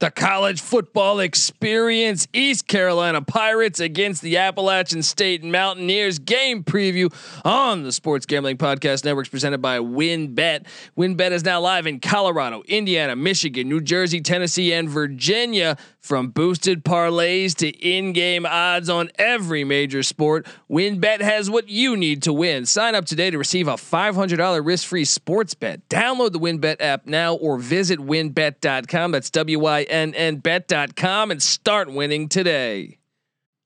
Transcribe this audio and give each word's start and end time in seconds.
The 0.00 0.10
college 0.10 0.62
football 0.62 1.20
experience 1.20 2.26
East 2.32 2.66
Carolina 2.66 3.20
Pirates 3.20 3.80
against 3.80 4.22
the 4.22 4.38
Appalachian 4.38 5.02
State 5.02 5.44
Mountaineers 5.44 6.18
game 6.18 6.64
preview 6.64 7.12
on 7.44 7.82
the 7.82 7.92
Sports 7.92 8.24
Gambling 8.24 8.56
Podcast 8.56 9.04
Networks 9.04 9.28
presented 9.28 9.60
by 9.60 9.78
WynnBET. 9.78 10.64
WynnBET 10.96 11.32
is 11.32 11.44
now 11.44 11.60
live 11.60 11.86
in 11.86 12.00
Colorado, 12.00 12.62
Indiana, 12.66 13.14
Michigan, 13.14 13.68
New 13.68 13.82
Jersey, 13.82 14.22
Tennessee, 14.22 14.72
and 14.72 14.88
Virginia. 14.88 15.76
From 16.00 16.28
boosted 16.28 16.82
parlays 16.82 17.54
to 17.56 17.68
in-game 17.68 18.46
odds 18.46 18.88
on 18.88 19.10
every 19.16 19.64
major 19.64 20.02
sport, 20.02 20.46
WynnBET 20.70 21.20
has 21.20 21.50
what 21.50 21.68
you 21.68 21.94
need 21.94 22.22
to 22.22 22.32
win. 22.32 22.64
Sign 22.64 22.94
up 22.94 23.04
today 23.04 23.30
to 23.30 23.36
receive 23.36 23.68
a 23.68 23.74
$500 23.74 24.64
risk-free 24.64 25.04
sports 25.04 25.52
bet. 25.52 25.86
Download 25.90 26.32
the 26.32 26.40
WynnBET 26.40 26.76
app 26.80 27.06
now 27.06 27.34
or 27.34 27.58
visit 27.58 27.98
wynnbet.com. 28.00 29.12
That's 29.12 29.30
W 29.30 29.58
Y 29.58 29.82
N 29.82 30.14
N 30.14 30.36
bet.com 30.36 31.30
and 31.30 31.42
start 31.42 31.92
winning 31.92 32.28
today. 32.28 32.98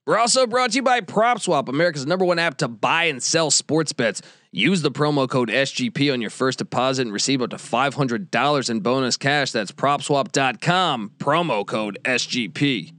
We're 0.05 0.19
also 0.19 0.45
brought 0.45 0.71
to 0.71 0.75
you 0.75 0.83
by 0.83 1.01
PropSwap, 1.01 1.67
America's 1.67 2.05
number 2.05 2.25
one 2.25 2.37
app 2.37 2.57
to 2.57 2.67
buy 2.67 3.05
and 3.05 3.23
sell 3.23 3.49
sports 3.49 3.91
bets. 3.91 4.21
Use 4.55 4.81
the 4.81 4.89
promo 4.89 5.27
code 5.27 5.49
SGP 5.49 6.13
on 6.13 6.21
your 6.21 6.29
first 6.29 6.59
deposit 6.59 7.01
and 7.01 7.11
receive 7.11 7.41
up 7.41 7.49
to 7.49 7.57
$500 7.57 8.69
in 8.69 8.79
bonus 8.79 9.17
cash. 9.17 9.51
That's 9.51 9.73
propswap.com, 9.73 11.11
promo 11.17 11.67
code 11.67 11.97
SGP. 12.05 12.93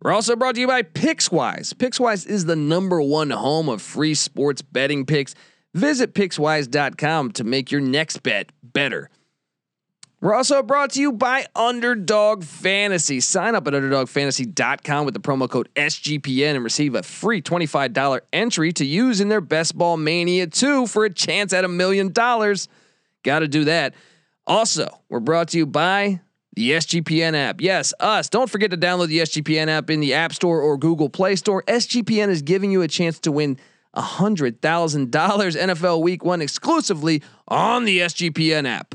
We're 0.00 0.12
also 0.12 0.36
brought 0.36 0.54
to 0.54 0.60
you 0.60 0.68
by 0.68 0.82
PicksWise. 0.82 1.74
PicksWise 1.74 2.28
is 2.28 2.44
the 2.44 2.54
number 2.54 3.02
one 3.02 3.30
home 3.30 3.68
of 3.68 3.82
free 3.82 4.14
sports 4.14 4.62
betting 4.62 5.06
picks. 5.06 5.34
Visit 5.74 6.14
PicksWise.com 6.14 7.32
to 7.32 7.42
make 7.42 7.72
your 7.72 7.80
next 7.80 8.22
bet 8.22 8.52
better. 8.62 9.10
We're 10.24 10.34
also 10.34 10.62
brought 10.62 10.92
to 10.92 11.00
you 11.02 11.12
by 11.12 11.44
Underdog 11.54 12.44
Fantasy. 12.44 13.20
Sign 13.20 13.54
up 13.54 13.66
at 13.66 13.74
UnderdogFantasy.com 13.74 15.04
with 15.04 15.12
the 15.12 15.20
promo 15.20 15.50
code 15.50 15.68
SGPN 15.76 16.54
and 16.54 16.64
receive 16.64 16.94
a 16.94 17.02
free 17.02 17.42
$25 17.42 18.20
entry 18.32 18.72
to 18.72 18.86
use 18.86 19.20
in 19.20 19.28
their 19.28 19.42
Best 19.42 19.76
Ball 19.76 19.98
Mania 19.98 20.46
2 20.46 20.86
for 20.86 21.04
a 21.04 21.12
chance 21.12 21.52
at 21.52 21.66
a 21.66 21.68
million 21.68 22.10
dollars. 22.10 22.68
Got 23.22 23.40
to 23.40 23.48
do 23.48 23.64
that. 23.64 23.92
Also, 24.46 24.98
we're 25.10 25.20
brought 25.20 25.48
to 25.48 25.58
you 25.58 25.66
by 25.66 26.22
the 26.54 26.70
SGPN 26.70 27.34
app. 27.34 27.60
Yes, 27.60 27.92
us. 28.00 28.30
Don't 28.30 28.48
forget 28.48 28.70
to 28.70 28.78
download 28.78 29.08
the 29.08 29.18
SGPN 29.18 29.68
app 29.68 29.90
in 29.90 30.00
the 30.00 30.14
App 30.14 30.32
Store 30.32 30.58
or 30.58 30.78
Google 30.78 31.10
Play 31.10 31.36
Store. 31.36 31.62
SGPN 31.64 32.30
is 32.30 32.40
giving 32.40 32.72
you 32.72 32.80
a 32.80 32.88
chance 32.88 33.18
to 33.18 33.30
win 33.30 33.58
$100,000 33.94 35.10
NFL 35.10 36.00
Week 36.00 36.24
1 36.24 36.40
exclusively 36.40 37.22
on 37.46 37.84
the 37.84 37.98
SGPN 37.98 38.66
app. 38.66 38.94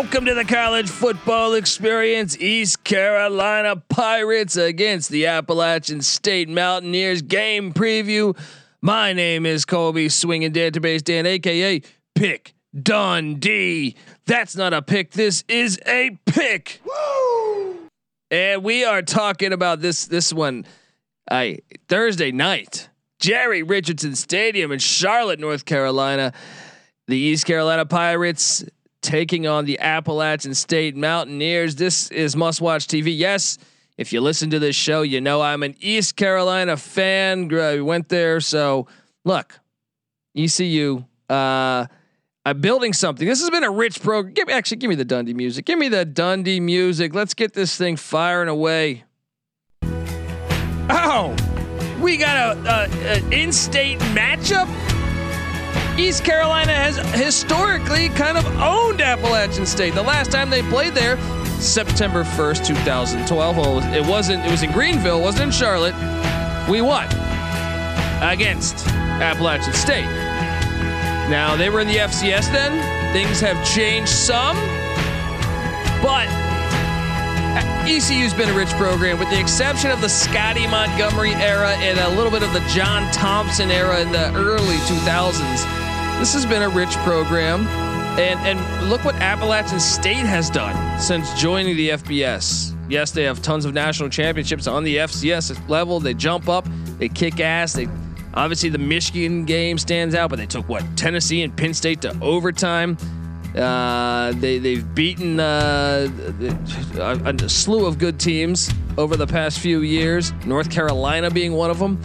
Welcome, 0.00 0.24
to 0.24 0.34
the 0.34 0.46
college 0.46 0.88
football 0.88 1.52
experience. 1.52 2.34
East 2.38 2.84
Carolina 2.84 3.76
Pirates 3.76 4.56
against 4.56 5.10
the 5.10 5.26
Appalachian 5.26 6.00
State 6.00 6.48
Mountaineers 6.48 7.20
game 7.20 7.74
preview. 7.74 8.34
My 8.80 9.12
name 9.12 9.44
is 9.44 9.66
Colby 9.66 10.08
Swinging 10.08 10.54
Database 10.54 11.04
Dan, 11.04 11.26
aka 11.26 11.82
Pick 12.14 12.54
Dundee. 12.74 13.94
That's 14.24 14.56
not 14.56 14.72
a 14.72 14.80
pick. 14.80 15.10
This 15.10 15.44
is 15.48 15.78
a 15.86 16.18
pick. 16.24 16.80
Woo! 16.82 17.76
And 18.30 18.64
we 18.64 18.86
are 18.86 19.02
talking 19.02 19.52
about 19.52 19.82
this 19.82 20.06
this 20.06 20.32
one. 20.32 20.64
I 21.30 21.58
Thursday 21.90 22.32
night, 22.32 22.88
Jerry 23.18 23.62
Richardson 23.62 24.14
Stadium 24.14 24.72
in 24.72 24.78
Charlotte, 24.78 25.38
North 25.38 25.66
Carolina. 25.66 26.32
The 27.06 27.18
East 27.18 27.44
Carolina 27.44 27.84
Pirates 27.84 28.64
taking 29.02 29.46
on 29.46 29.64
the 29.64 29.78
Appalachian 29.78 30.54
State 30.54 30.96
Mountaineers. 30.96 31.76
This 31.76 32.10
is 32.10 32.36
must 32.36 32.60
watch 32.60 32.86
TV. 32.86 33.16
Yes, 33.16 33.58
if 33.96 34.12
you 34.12 34.20
listen 34.20 34.50
to 34.50 34.58
this 34.58 34.76
show, 34.76 35.02
you 35.02 35.20
know 35.20 35.40
I'm 35.40 35.62
an 35.62 35.74
East 35.80 36.16
Carolina 36.16 36.76
fan. 36.76 37.52
I 37.54 37.80
went 37.80 38.08
there. 38.08 38.40
So 38.40 38.86
look, 39.24 39.58
ECU, 40.36 41.04
uh, 41.28 41.86
I'm 42.46 42.60
building 42.60 42.92
something. 42.92 43.26
This 43.26 43.40
has 43.40 43.50
been 43.50 43.64
a 43.64 43.70
rich 43.70 44.00
program. 44.02 44.32
Give 44.32 44.48
me, 44.48 44.54
actually, 44.54 44.78
give 44.78 44.88
me 44.88 44.96
the 44.96 45.04
Dundee 45.04 45.34
music. 45.34 45.66
Give 45.66 45.78
me 45.78 45.88
the 45.88 46.04
Dundee 46.04 46.60
music. 46.60 47.14
Let's 47.14 47.34
get 47.34 47.52
this 47.52 47.76
thing 47.76 47.96
firing 47.96 48.48
away. 48.48 49.04
Oh, 50.92 51.36
we 52.00 52.16
got 52.16 52.56
a, 52.56 52.70
a, 52.70 53.18
a 53.18 53.30
in-state 53.30 53.98
matchup. 53.98 54.66
East 56.00 56.24
Carolina 56.24 56.72
has 56.72 56.96
historically 57.14 58.08
kind 58.08 58.38
of 58.38 58.46
owned 58.58 59.02
Appalachian 59.02 59.66
State. 59.66 59.94
The 59.94 60.02
last 60.02 60.32
time 60.32 60.48
they 60.48 60.62
played 60.62 60.94
there, 60.94 61.18
September 61.60 62.24
1st, 62.24 62.66
2012. 62.66 63.56
Well, 63.56 63.94
it 63.94 64.06
wasn't, 64.08 64.44
it 64.46 64.50
was 64.50 64.62
in 64.62 64.72
Greenville, 64.72 65.18
it 65.18 65.22
wasn't 65.22 65.44
in 65.44 65.50
Charlotte. 65.50 65.94
We 66.70 66.80
won 66.80 67.04
against 68.22 68.86
Appalachian 68.88 69.74
State. 69.74 70.06
Now, 71.28 71.54
they 71.54 71.68
were 71.68 71.80
in 71.80 71.86
the 71.86 71.96
FCS 71.96 72.50
then. 72.50 73.12
Things 73.12 73.38
have 73.40 73.62
changed 73.66 74.08
some, 74.08 74.56
but 76.00 76.28
ECU's 77.86 78.32
been 78.32 78.48
a 78.48 78.54
rich 78.54 78.70
program, 78.70 79.18
with 79.18 79.28
the 79.28 79.38
exception 79.38 79.90
of 79.90 80.00
the 80.00 80.08
Scotty 80.08 80.66
Montgomery 80.66 81.34
era 81.34 81.72
and 81.76 81.98
a 81.98 82.08
little 82.16 82.32
bit 82.32 82.42
of 82.42 82.54
the 82.54 82.60
John 82.74 83.12
Thompson 83.12 83.70
era 83.70 84.00
in 84.00 84.10
the 84.12 84.32
early 84.34 84.76
2000s 84.88 85.79
this 86.20 86.34
has 86.34 86.44
been 86.44 86.62
a 86.62 86.68
rich 86.68 86.94
program. 86.98 87.66
And 88.18 88.38
and 88.40 88.90
look 88.90 89.02
what 89.06 89.14
Appalachian 89.16 89.80
State 89.80 90.26
has 90.26 90.50
done 90.50 91.00
since 91.00 91.32
joining 91.40 91.76
the 91.76 91.90
FBS. 91.90 92.76
Yes, 92.90 93.10
they 93.10 93.22
have 93.22 93.40
tons 93.40 93.64
of 93.64 93.72
national 93.72 94.10
championships 94.10 94.66
on 94.66 94.84
the 94.84 94.96
FCS 94.98 95.66
level. 95.70 95.98
They 95.98 96.12
jump 96.12 96.48
up, 96.48 96.66
they 96.98 97.08
kick 97.08 97.40
ass. 97.40 97.72
They 97.72 97.88
obviously 98.34 98.68
the 98.68 98.78
Michigan 98.78 99.46
game 99.46 99.78
stands 99.78 100.14
out, 100.14 100.28
but 100.28 100.38
they 100.38 100.44
took 100.44 100.68
what 100.68 100.84
Tennessee 100.94 101.42
and 101.42 101.56
Penn 101.56 101.72
State 101.72 102.02
to 102.02 102.14
overtime. 102.20 102.98
Uh, 103.56 104.32
they 104.32 104.58
they've 104.58 104.94
beaten 104.94 105.40
uh, 105.40 106.06
a, 106.98 107.34
a 107.34 107.48
slew 107.48 107.86
of 107.86 107.98
good 107.98 108.20
teams 108.20 108.70
over 108.98 109.16
the 109.16 109.26
past 109.26 109.58
few 109.60 109.80
years. 109.80 110.34
North 110.44 110.70
Carolina 110.70 111.30
being 111.30 111.54
one 111.54 111.70
of 111.70 111.78
them. 111.78 111.98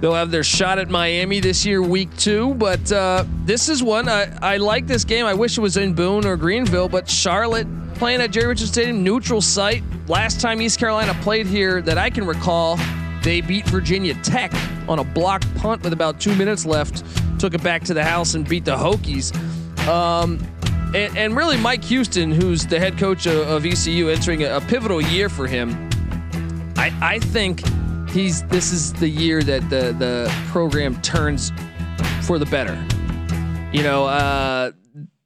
They'll 0.00 0.14
have 0.14 0.30
their 0.30 0.44
shot 0.44 0.78
at 0.78 0.90
Miami 0.90 1.40
this 1.40 1.64
year, 1.64 1.82
week 1.82 2.14
two. 2.16 2.54
But 2.54 2.90
uh, 2.92 3.24
this 3.44 3.68
is 3.68 3.82
one 3.82 4.08
I, 4.08 4.30
I 4.42 4.56
like 4.58 4.86
this 4.86 5.04
game. 5.04 5.24
I 5.24 5.34
wish 5.34 5.56
it 5.56 5.60
was 5.60 5.76
in 5.76 5.94
Boone 5.94 6.26
or 6.26 6.36
Greenville, 6.36 6.88
but 6.88 7.08
Charlotte 7.08 7.66
playing 7.94 8.20
at 8.20 8.30
Jerry 8.30 8.48
Richardson 8.48 8.72
Stadium, 8.72 9.02
neutral 9.02 9.40
site. 9.40 9.82
Last 10.06 10.40
time 10.40 10.60
East 10.60 10.78
Carolina 10.78 11.14
played 11.22 11.46
here 11.46 11.80
that 11.82 11.98
I 11.98 12.10
can 12.10 12.26
recall, 12.26 12.78
they 13.22 13.40
beat 13.40 13.66
Virginia 13.66 14.14
Tech 14.22 14.52
on 14.88 14.98
a 14.98 15.04
block 15.04 15.42
punt 15.56 15.82
with 15.82 15.92
about 15.92 16.20
two 16.20 16.34
minutes 16.36 16.66
left. 16.66 17.02
Took 17.40 17.54
it 17.54 17.62
back 17.62 17.82
to 17.84 17.94
the 17.94 18.04
house 18.04 18.34
and 18.34 18.46
beat 18.46 18.64
the 18.64 18.76
Hokies. 18.76 19.34
Um, 19.88 20.38
and, 20.94 21.16
and, 21.16 21.36
really, 21.36 21.56
Mike 21.56 21.82
Houston, 21.84 22.30
who's 22.30 22.66
the 22.66 22.78
head 22.78 22.96
coach 22.98 23.26
of, 23.26 23.48
of 23.48 23.66
ECU, 23.66 24.08
entering 24.08 24.44
a, 24.44 24.56
a 24.56 24.60
pivotal 24.60 25.00
year 25.00 25.28
for 25.28 25.46
him. 25.46 25.90
I, 26.76 26.92
I 27.02 27.18
think 27.18 27.62
he's 28.16 28.42
this 28.44 28.72
is 28.72 28.94
the 28.94 29.08
year 29.08 29.42
that 29.42 29.68
the 29.68 29.92
the 29.92 30.32
program 30.48 31.00
turns 31.02 31.52
for 32.22 32.38
the 32.38 32.46
better. 32.46 32.74
You 33.72 33.82
know, 33.82 34.06
uh, 34.06 34.72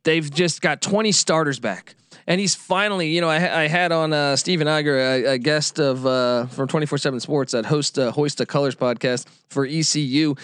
they've 0.02 0.28
just 0.28 0.60
got 0.60 0.82
20 0.82 1.12
starters 1.12 1.60
back. 1.60 1.94
And 2.26 2.40
he's 2.40 2.54
finally, 2.54 3.08
you 3.08 3.20
know, 3.20 3.28
I, 3.28 3.62
I 3.62 3.68
had 3.68 3.92
on 3.92 4.12
uh, 4.12 4.36
Stephen 4.36 4.66
Iger, 4.66 4.98
a, 4.98 5.32
a 5.32 5.38
guest 5.38 5.80
of 5.80 6.06
uh, 6.06 6.46
from 6.46 6.68
24 6.68 6.98
7 6.98 7.20
Sports 7.20 7.52
that 7.52 7.66
host 7.66 7.98
uh, 7.98 8.10
Hoist 8.12 8.38
the 8.38 8.46
Colors 8.46 8.74
podcast 8.74 9.26
for 9.48 9.64
ECU. 9.64 10.34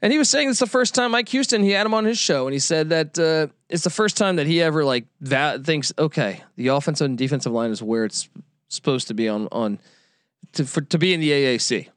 And 0.00 0.12
he 0.12 0.18
was 0.18 0.28
saying 0.28 0.50
it's 0.50 0.58
the 0.58 0.66
first 0.66 0.94
time 0.94 1.12
Mike 1.12 1.28
Houston, 1.28 1.62
he 1.62 1.70
had 1.70 1.86
him 1.86 1.94
on 1.94 2.04
his 2.04 2.18
show. 2.18 2.46
And 2.46 2.52
he 2.52 2.58
said 2.58 2.90
that 2.90 3.18
uh, 3.18 3.52
it's 3.68 3.84
the 3.84 3.90
first 3.90 4.16
time 4.16 4.36
that 4.36 4.46
he 4.46 4.60
ever 4.60 4.84
like 4.84 5.06
that 5.20 5.64
thinks, 5.64 5.92
okay, 5.98 6.42
the 6.56 6.68
offensive 6.68 7.06
and 7.06 7.18
defensive 7.18 7.52
line 7.52 7.70
is 7.70 7.82
where 7.82 8.04
it's 8.04 8.28
supposed 8.68 9.08
to 9.08 9.14
be 9.14 9.28
on, 9.28 9.48
on 9.52 9.78
to, 10.54 10.64
for, 10.64 10.80
to 10.80 10.98
be 10.98 11.14
in 11.14 11.20
the 11.20 11.30
AAC. 11.30 11.88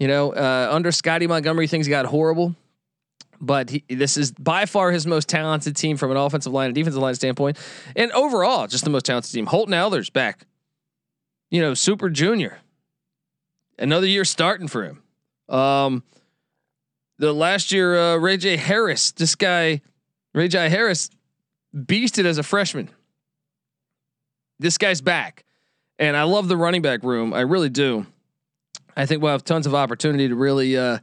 You 0.00 0.08
know, 0.08 0.32
uh, 0.32 0.68
under 0.72 0.90
Scotty 0.90 1.26
Montgomery, 1.26 1.66
things 1.66 1.86
got 1.86 2.06
horrible. 2.06 2.56
But 3.38 3.70
he, 3.70 3.84
this 3.88 4.16
is 4.16 4.32
by 4.32 4.66
far 4.66 4.90
his 4.90 5.06
most 5.06 5.28
talented 5.28 5.76
team 5.76 5.96
from 5.96 6.10
an 6.10 6.16
offensive 6.16 6.52
line 6.52 6.66
and 6.66 6.74
defensive 6.74 7.00
line 7.00 7.14
standpoint, 7.14 7.58
and 7.94 8.10
overall, 8.12 8.66
just 8.66 8.84
the 8.84 8.90
most 8.90 9.04
talented 9.06 9.32
team. 9.32 9.46
Holton 9.46 9.74
Ahlers 9.74 10.12
back, 10.12 10.46
you 11.50 11.60
know, 11.60 11.72
super 11.74 12.10
junior, 12.10 12.58
another 13.78 14.06
year 14.06 14.24
starting 14.24 14.68
for 14.68 14.84
him. 14.84 15.02
Um, 15.54 16.02
the 17.18 17.32
last 17.32 17.72
year, 17.72 17.94
uh, 17.94 18.16
Rahjai 18.16 18.56
Harris, 18.56 19.12
this 19.12 19.34
guy, 19.34 19.80
Rahjai 20.34 20.68
Harris, 20.68 21.10
beasted 21.74 22.24
as 22.24 22.36
a 22.36 22.42
freshman. 22.42 22.90
This 24.58 24.76
guy's 24.76 25.00
back, 25.00 25.44
and 25.98 26.14
I 26.14 26.24
love 26.24 26.48
the 26.48 26.58
running 26.58 26.82
back 26.82 27.02
room. 27.02 27.32
I 27.32 27.40
really 27.40 27.70
do. 27.70 28.06
I 28.96 29.06
think 29.06 29.22
we'll 29.22 29.32
have 29.32 29.44
tons 29.44 29.66
of 29.66 29.74
opportunity 29.74 30.28
to 30.28 30.34
really. 30.34 30.76
Uh, 30.76 30.98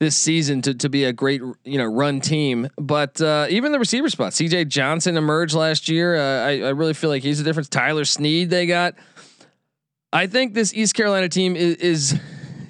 this 0.00 0.16
season 0.16 0.62
to 0.62 0.74
to 0.74 0.88
be 0.88 1.04
a 1.04 1.12
great 1.12 1.42
you 1.62 1.78
know 1.78 1.84
run 1.84 2.20
team. 2.20 2.68
But 2.76 3.20
uh, 3.20 3.46
even 3.50 3.70
the 3.70 3.78
receiver 3.78 4.08
spot, 4.08 4.32
C.J. 4.32 4.64
Johnson 4.64 5.16
emerged 5.16 5.54
last 5.54 5.88
year. 5.88 6.16
Uh, 6.16 6.46
I, 6.46 6.50
I 6.62 6.68
really 6.70 6.94
feel 6.94 7.10
like 7.10 7.22
he's 7.22 7.38
the 7.38 7.44
difference. 7.44 7.68
Tyler 7.68 8.04
Snead 8.04 8.50
they 8.50 8.66
got. 8.66 8.94
I 10.12 10.26
think 10.26 10.54
this 10.54 10.74
East 10.74 10.94
Carolina 10.94 11.28
team 11.28 11.54
is, 11.54 11.76
is 11.76 12.20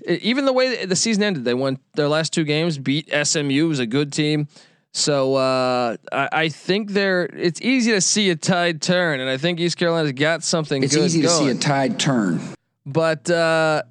even 0.06 0.44
the 0.44 0.52
way 0.52 0.84
the 0.84 0.96
season 0.96 1.22
ended. 1.22 1.44
They 1.44 1.54
won 1.54 1.78
their 1.94 2.08
last 2.08 2.34
two 2.34 2.44
games, 2.44 2.76
beat 2.76 3.08
SMU, 3.10 3.66
was 3.66 3.78
a 3.78 3.86
good 3.86 4.12
team. 4.12 4.48
So 4.92 5.36
uh, 5.36 5.96
I, 6.12 6.28
I, 6.32 6.48
think 6.48 6.90
they're. 6.90 7.24
It's 7.26 7.62
easy 7.62 7.92
to 7.92 8.00
see 8.00 8.28
a 8.30 8.36
tide 8.36 8.82
turn, 8.82 9.20
and 9.20 9.30
I 9.30 9.36
think 9.36 9.60
East 9.60 9.76
Carolina's 9.76 10.12
got 10.12 10.42
something. 10.42 10.82
It's 10.82 10.96
easy 10.96 11.22
going. 11.22 11.38
to 11.38 11.44
see 11.44 11.48
a 11.48 11.54
tide 11.54 12.00
turn, 12.00 12.40
but 12.84 13.30
uh, 13.30 13.82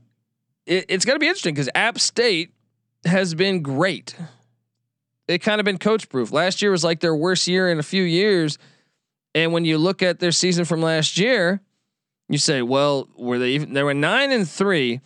it, 0.70 0.86
it's 0.88 1.04
going 1.04 1.16
to 1.16 1.20
be 1.20 1.28
interesting 1.28 1.54
because 1.54 1.70
App 1.76 2.00
State 2.00 2.54
has 3.04 3.34
been 3.34 3.62
great. 3.62 4.16
They 5.28 5.38
kind 5.38 5.60
of 5.60 5.66
been 5.66 5.78
coach 5.78 6.10
proof. 6.10 6.32
Last 6.32 6.62
year 6.62 6.72
was 6.72 6.84
like 6.84 7.02
their 7.02 7.16
worst 7.16 7.48
year 7.48 7.70
in 7.70 7.80
a 7.80 7.84
few 7.84 8.04
years. 8.04 8.58
And 9.36 9.52
when 9.52 9.66
you 9.66 9.78
look 9.78 10.02
at 10.02 10.20
their 10.20 10.32
season 10.32 10.66
from 10.66 10.82
last 10.82 11.18
year, 11.18 11.62
you 12.30 12.38
say, 12.38 12.62
well, 12.62 13.10
were 13.18 13.40
they 13.40 13.50
even 13.50 13.74
they 13.74 13.84
were 13.84 13.94
nine 13.94 14.32
and 14.32 14.48
three, 14.48 15.02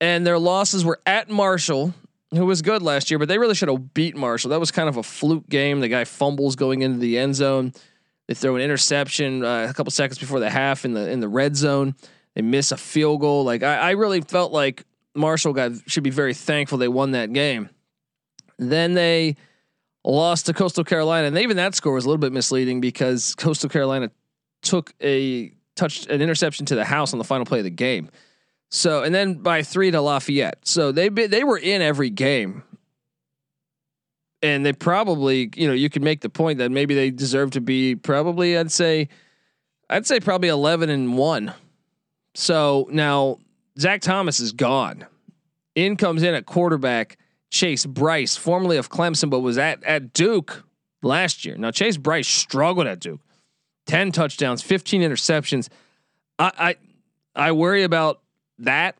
and 0.00 0.26
their 0.26 0.38
losses 0.38 0.84
were 0.84 1.00
at 1.06 1.28
Marshall, 1.28 1.94
who 2.30 2.46
was 2.46 2.62
good 2.62 2.82
last 2.82 3.10
year, 3.10 3.18
but 3.18 3.28
they 3.28 3.38
really 3.38 3.54
should 3.54 3.68
have 3.68 3.94
beat 3.94 4.16
Marshall. 4.16 4.50
That 4.50 4.60
was 4.60 4.70
kind 4.70 4.88
of 4.88 4.96
a 4.96 5.02
fluke 5.02 5.48
game. 5.48 5.80
The 5.80 5.88
guy 5.88 6.04
fumbles 6.04 6.56
going 6.56 6.82
into 6.82 6.98
the 6.98 7.18
end 7.18 7.34
zone. 7.34 7.72
They 8.28 8.34
throw 8.34 8.56
an 8.56 8.62
interception 8.62 9.44
uh, 9.44 9.66
a 9.68 9.74
couple 9.74 9.90
seconds 9.90 10.18
before 10.18 10.40
the 10.40 10.50
half 10.50 10.84
in 10.84 10.94
the 10.94 11.10
in 11.10 11.20
the 11.20 11.28
red 11.28 11.56
zone. 11.56 11.94
They 12.34 12.42
miss 12.42 12.72
a 12.72 12.76
field 12.76 13.20
goal. 13.20 13.44
Like 13.44 13.62
I, 13.62 13.76
I 13.76 13.90
really 13.92 14.20
felt 14.20 14.52
like 14.52 14.84
Marshall 15.14 15.52
got 15.52 15.72
should 15.86 16.02
be 16.02 16.10
very 16.10 16.34
thankful 16.34 16.78
they 16.78 16.88
won 16.88 17.12
that 17.12 17.32
game. 17.32 17.68
Then 18.58 18.94
they 18.94 19.36
lost 20.04 20.46
to 20.46 20.54
Coastal 20.54 20.84
Carolina, 20.84 21.28
and 21.28 21.38
even 21.38 21.56
that 21.56 21.74
score 21.74 21.92
was 21.92 22.04
a 22.04 22.08
little 22.08 22.20
bit 22.20 22.32
misleading 22.32 22.80
because 22.80 23.34
Coastal 23.34 23.68
Carolina 23.68 24.10
took 24.62 24.94
a 25.02 25.52
touch 25.76 26.06
an 26.06 26.20
interception 26.20 26.66
to 26.66 26.74
the 26.74 26.84
house 26.84 27.12
on 27.12 27.18
the 27.18 27.24
final 27.24 27.44
play 27.44 27.58
of 27.58 27.64
the 27.64 27.70
game. 27.70 28.10
So 28.70 29.02
and 29.02 29.14
then 29.14 29.34
by 29.34 29.62
three 29.62 29.90
to 29.90 30.00
Lafayette. 30.00 30.66
So 30.66 30.92
they 30.92 31.08
they 31.08 31.44
were 31.44 31.58
in 31.58 31.82
every 31.82 32.10
game, 32.10 32.62
and 34.40 34.64
they 34.64 34.72
probably 34.72 35.50
you 35.54 35.66
know 35.66 35.74
you 35.74 35.90
could 35.90 36.02
make 36.02 36.20
the 36.20 36.30
point 36.30 36.58
that 36.58 36.70
maybe 36.70 36.94
they 36.94 37.10
deserve 37.10 37.50
to 37.52 37.60
be 37.60 37.96
probably 37.96 38.56
I'd 38.56 38.72
say 38.72 39.08
I'd 39.90 40.06
say 40.06 40.20
probably 40.20 40.48
eleven 40.48 40.88
and 40.88 41.16
one. 41.16 41.52
So 42.34 42.88
now 42.90 43.38
Zach 43.78 44.00
Thomas 44.00 44.40
is 44.40 44.52
gone. 44.52 45.06
In 45.74 45.96
comes 45.96 46.22
in 46.22 46.34
at 46.34 46.46
quarterback 46.46 47.18
Chase 47.50 47.86
Brice, 47.86 48.36
formerly 48.36 48.76
of 48.76 48.90
Clemson, 48.90 49.30
but 49.30 49.40
was 49.40 49.58
at 49.58 49.82
at 49.84 50.12
Duke 50.12 50.64
last 51.02 51.44
year. 51.44 51.56
Now 51.56 51.70
Chase 51.70 51.96
Brice 51.96 52.28
struggled 52.28 52.86
at 52.86 53.00
Duke. 53.00 53.20
10 53.86 54.12
touchdowns, 54.12 54.62
15 54.62 55.02
interceptions. 55.02 55.68
I 56.38 56.76
I 57.36 57.48
I 57.48 57.52
worry 57.52 57.82
about 57.82 58.20
that. 58.58 58.96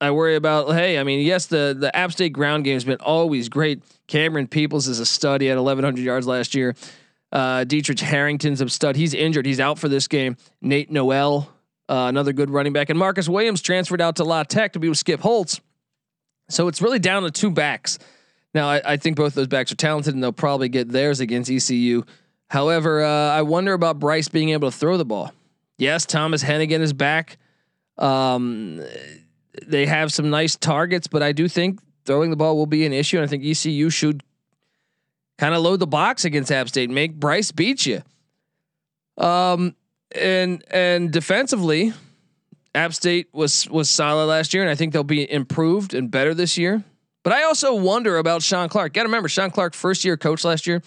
I 0.00 0.10
worry 0.10 0.34
about 0.34 0.74
hey, 0.74 0.98
I 0.98 1.04
mean, 1.04 1.24
yes, 1.24 1.46
the 1.46 1.76
the 1.78 1.94
App 1.94 2.12
State 2.12 2.32
ground 2.32 2.64
game 2.64 2.74
has 2.74 2.84
been 2.84 3.00
always 3.00 3.48
great. 3.48 3.82
Camerun 4.08 4.50
Peoples 4.50 4.88
is 4.88 4.98
a 4.98 5.06
stud. 5.06 5.40
He 5.40 5.46
had 5.46 5.56
1100 5.56 6.02
yards 6.02 6.26
last 6.26 6.54
year. 6.54 6.74
Uh, 7.30 7.64
Daetrich 7.64 8.00
Harrington's 8.00 8.60
a 8.60 8.68
stud. 8.68 8.94
He's 8.94 9.14
injured. 9.14 9.46
He's 9.46 9.60
out 9.60 9.78
for 9.78 9.88
this 9.88 10.06
game. 10.06 10.36
Nate 10.60 10.90
Noel 10.90 11.48
uh, 11.92 12.08
another 12.08 12.32
good 12.32 12.48
running 12.48 12.72
back. 12.72 12.88
And 12.88 12.98
Marcus 12.98 13.28
Williams 13.28 13.60
transferred 13.60 14.00
out 14.00 14.16
to 14.16 14.24
La 14.24 14.44
Tech 14.44 14.72
to 14.72 14.78
be 14.78 14.88
with 14.88 14.96
Skip 14.96 15.20
Holtz. 15.20 15.60
So 16.48 16.66
it's 16.68 16.80
really 16.80 16.98
down 16.98 17.22
to 17.24 17.30
two 17.30 17.50
backs. 17.50 17.98
Now, 18.54 18.68
I, 18.68 18.80
I 18.84 18.96
think 18.96 19.18
both 19.18 19.34
those 19.34 19.46
backs 19.46 19.70
are 19.72 19.76
talented 19.76 20.14
and 20.14 20.22
they'll 20.22 20.32
probably 20.32 20.70
get 20.70 20.88
theirs 20.88 21.20
against 21.20 21.50
ECU. 21.50 22.04
However, 22.48 23.04
uh, 23.04 23.08
I 23.08 23.42
wonder 23.42 23.74
about 23.74 23.98
Brice 23.98 24.28
being 24.28 24.50
able 24.50 24.70
to 24.70 24.76
throw 24.76 24.96
the 24.96 25.04
ball. 25.04 25.32
Yes, 25.76 26.06
Thomas 26.06 26.42
Hennigan 26.42 26.80
is 26.80 26.94
back. 26.94 27.36
Um, 27.98 28.82
they 29.66 29.84
have 29.84 30.12
some 30.12 30.30
nice 30.30 30.56
targets, 30.56 31.08
but 31.08 31.22
I 31.22 31.32
do 31.32 31.46
think 31.46 31.78
throwing 32.06 32.30
the 32.30 32.36
ball 32.36 32.56
will 32.56 32.66
be 32.66 32.86
an 32.86 32.94
issue. 32.94 33.18
And 33.18 33.24
I 33.24 33.28
think 33.28 33.44
ECU 33.44 33.90
should 33.90 34.22
kind 35.36 35.54
of 35.54 35.60
load 35.60 35.78
the 35.78 35.86
box 35.86 36.24
against 36.24 36.50
App 36.50 36.68
State, 36.68 36.88
make 36.88 37.14
Brice 37.14 37.52
beat 37.52 37.84
you. 37.84 38.02
Um, 39.18 39.76
and 40.14 40.64
and 40.70 41.10
defensively, 41.10 41.92
App 42.74 42.94
State 42.94 43.28
was 43.32 43.68
was 43.68 43.90
solid 43.90 44.26
last 44.26 44.54
year, 44.54 44.62
and 44.62 44.70
I 44.70 44.74
think 44.74 44.92
they'll 44.92 45.04
be 45.04 45.30
improved 45.30 45.94
and 45.94 46.10
better 46.10 46.34
this 46.34 46.56
year. 46.56 46.82
But 47.22 47.32
I 47.32 47.44
also 47.44 47.74
wonder 47.74 48.18
about 48.18 48.42
Shawn 48.42 48.68
Clark. 48.68 48.92
Got 48.92 49.02
to 49.02 49.08
remember, 49.08 49.28
Shawn 49.28 49.50
Clark, 49.50 49.74
first 49.74 50.04
year 50.04 50.16
coach 50.16 50.44
last 50.44 50.66
year. 50.66 50.82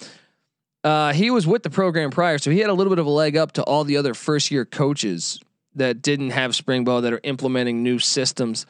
Uh, 0.83 1.13
he 1.13 1.31
was 1.31 1.48
with 1.48 1.63
the 1.63 1.69
program 1.69 2.12
prior, 2.12 2.38
so 2.38 2.51
he 2.51 2.60
had 2.60 2.69
a 2.69 2.74
little 2.74 2.92
bit 2.92 3.00
of 3.00 3.06
a 3.06 3.12
leg 3.12 3.38
up 3.38 3.54
to 3.54 3.63
all 3.63 3.83
the 3.83 3.98
other 3.98 4.13
first 4.13 4.51
year 4.51 4.66
coaches 4.66 5.39
that 5.75 6.01
didn't 6.01 6.30
have 6.31 6.56
spring 6.56 6.83
ball 6.83 7.01
that 7.01 7.13
are 7.13 7.19
implementing 7.24 7.83
new 7.83 8.00
systems. 8.00 8.66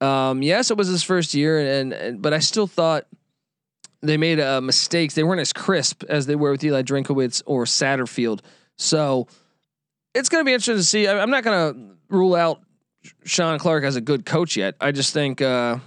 Um, 0.00 0.42
yes, 0.42 0.70
it 0.70 0.76
was 0.76 0.88
his 0.88 1.02
first 1.02 1.32
year, 1.32 1.80
and, 1.80 1.92
and 1.92 2.20
but 2.20 2.32
I 2.32 2.40
still 2.40 2.66
thought 2.66 3.06
they 4.02 4.16
made 4.16 4.40
uh, 4.40 4.60
mistakes. 4.60 5.14
They 5.14 5.22
weren't 5.22 5.40
as 5.40 5.52
crisp 5.52 6.02
as 6.08 6.26
they 6.26 6.34
were 6.34 6.50
with 6.50 6.64
Eli 6.64 6.82
Drinkwitz 6.82 7.42
or 7.46 7.64
Satterfield. 7.64 8.40
So 8.76 9.28
it's 10.14 10.28
going 10.28 10.42
to 10.42 10.44
be 10.44 10.52
interesting 10.52 10.76
to 10.76 10.84
see. 10.84 11.08
I'm 11.08 11.30
not 11.30 11.44
going 11.44 11.74
to 11.74 11.96
rule 12.08 12.34
out 12.34 12.60
Shawn 13.24 13.58
Clark 13.58 13.84
as 13.84 13.96
a 13.96 14.00
good 14.00 14.24
coach 14.24 14.56
yet. 14.56 14.74
I 14.80 14.92
just 14.92 15.12
think 15.12 15.40
uh, 15.40 15.78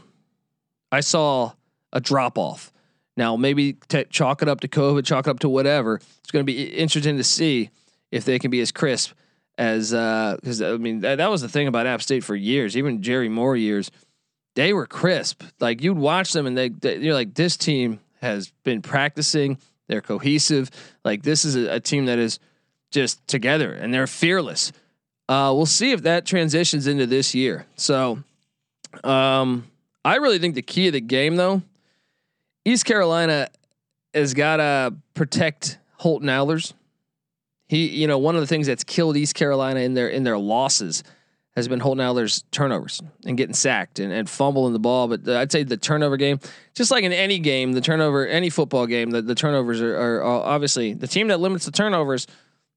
I 0.91 0.99
saw 1.01 1.53
a 1.93 2.01
drop 2.01 2.37
off. 2.37 2.71
Now 3.17 3.37
maybe 3.37 3.73
t- 3.73 4.05
chalk 4.09 4.41
it 4.41 4.49
up 4.49 4.61
to 4.61 4.67
COVID, 4.67 5.05
chalk 5.05 5.27
it 5.27 5.29
up 5.29 5.39
to 5.39 5.49
whatever. 5.49 5.95
It's 5.95 6.31
going 6.31 6.45
to 6.45 6.51
be 6.51 6.63
interesting 6.63 7.17
to 7.17 7.23
see 7.23 7.69
if 8.11 8.25
they 8.25 8.39
can 8.39 8.51
be 8.51 8.61
as 8.61 8.71
crisp 8.71 9.13
as 9.57 9.91
because 9.91 10.61
uh, 10.61 10.73
I 10.73 10.77
mean 10.77 10.99
that, 11.01 11.15
that 11.17 11.29
was 11.29 11.41
the 11.41 11.47
thing 11.47 11.67
about 11.67 11.87
App 11.87 12.01
State 12.01 12.23
for 12.23 12.35
years, 12.35 12.75
even 12.75 13.01
Jerry 13.01 13.29
Moore 13.29 13.55
years. 13.55 13.89
They 14.55 14.73
were 14.73 14.85
crisp. 14.85 15.43
Like 15.59 15.81
you'd 15.81 15.97
watch 15.97 16.33
them 16.33 16.45
and 16.45 16.57
they, 16.57 16.69
they 16.69 16.97
you're 16.97 17.13
like 17.13 17.33
this 17.33 17.55
team 17.55 17.99
has 18.21 18.51
been 18.63 18.81
practicing. 18.81 19.59
They're 19.87 20.01
cohesive. 20.01 20.69
Like 21.05 21.23
this 21.23 21.45
is 21.45 21.55
a, 21.55 21.75
a 21.75 21.79
team 21.79 22.07
that 22.07 22.19
is 22.19 22.39
just 22.91 23.25
together 23.27 23.73
and 23.73 23.93
they're 23.93 24.07
fearless. 24.07 24.71
Uh, 25.27 25.51
we'll 25.55 25.65
see 25.65 25.91
if 25.91 26.03
that 26.03 26.25
transitions 26.25 26.87
into 26.87 27.07
this 27.07 27.33
year. 27.33 27.65
So, 27.75 28.23
um, 29.03 29.67
I 30.03 30.17
really 30.17 30.37
think 30.37 30.53
the 30.55 30.61
key 30.61 30.87
of 30.87 30.93
the 30.93 31.01
game, 31.01 31.35
though, 31.35 31.63
East 32.63 32.85
Carolina 32.85 33.49
has 34.13 34.33
got 34.33 34.57
to 34.57 34.93
protect 35.15 35.79
Holton 35.97 36.27
Ahlers. 36.29 36.73
He, 37.67 37.87
you 37.87 38.07
know, 38.07 38.19
one 38.19 38.35
of 38.35 38.41
the 38.41 38.47
things 38.47 38.67
that's 38.67 38.83
killed 38.83 39.17
East 39.17 39.33
Carolina 39.33 39.79
in 39.79 39.95
their 39.95 40.07
in 40.07 40.23
their 40.23 40.37
losses 40.37 41.03
has 41.55 41.67
been 41.67 41.79
Holton 41.79 42.05
Ahlers 42.05 42.43
turnovers 42.51 43.01
and 43.25 43.37
getting 43.37 43.55
sacked 43.55 43.99
and, 43.99 44.11
and 44.11 44.29
fumbling 44.29 44.73
the 44.73 44.79
ball. 44.79 45.07
But 45.07 45.23
the, 45.23 45.37
I'd 45.37 45.51
say 45.51 45.63
the 45.63 45.77
turnover 45.77 46.17
game, 46.17 46.39
just 46.75 46.91
like 46.91 47.03
in 47.03 47.13
any 47.13 47.39
game, 47.39 47.73
the 47.73 47.81
turnover, 47.81 48.27
any 48.27 48.49
football 48.49 48.85
game, 48.85 49.09
the, 49.09 49.21
the 49.21 49.35
turnovers 49.35 49.81
are, 49.81 49.95
are 49.95 50.21
obviously 50.21 50.93
the 50.93 51.07
team 51.07 51.29
that 51.29 51.39
limits 51.39 51.65
the 51.65 51.71
turnovers 51.71 52.27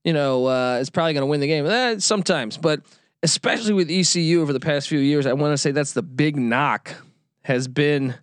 you 0.03 0.13
know, 0.13 0.47
uh, 0.47 0.77
is 0.79 0.89
probably 0.89 1.13
going 1.13 1.21
to 1.21 1.27
win 1.27 1.39
the 1.39 1.47
game. 1.47 1.65
Eh, 1.65 1.99
sometimes, 1.99 2.57
but 2.57 2.81
especially 3.23 3.73
with 3.73 3.89
ECU 3.89 4.41
over 4.41 4.53
the 4.53 4.59
past 4.59 4.87
few 4.87 4.99
years, 4.99 5.25
I 5.25 5.33
want 5.33 5.53
to 5.53 5.57
say 5.57 5.71
that's 5.71 5.93
the 5.93 6.01
big 6.01 6.37
knock 6.37 6.93
has 7.41 7.67
been, 7.67 8.15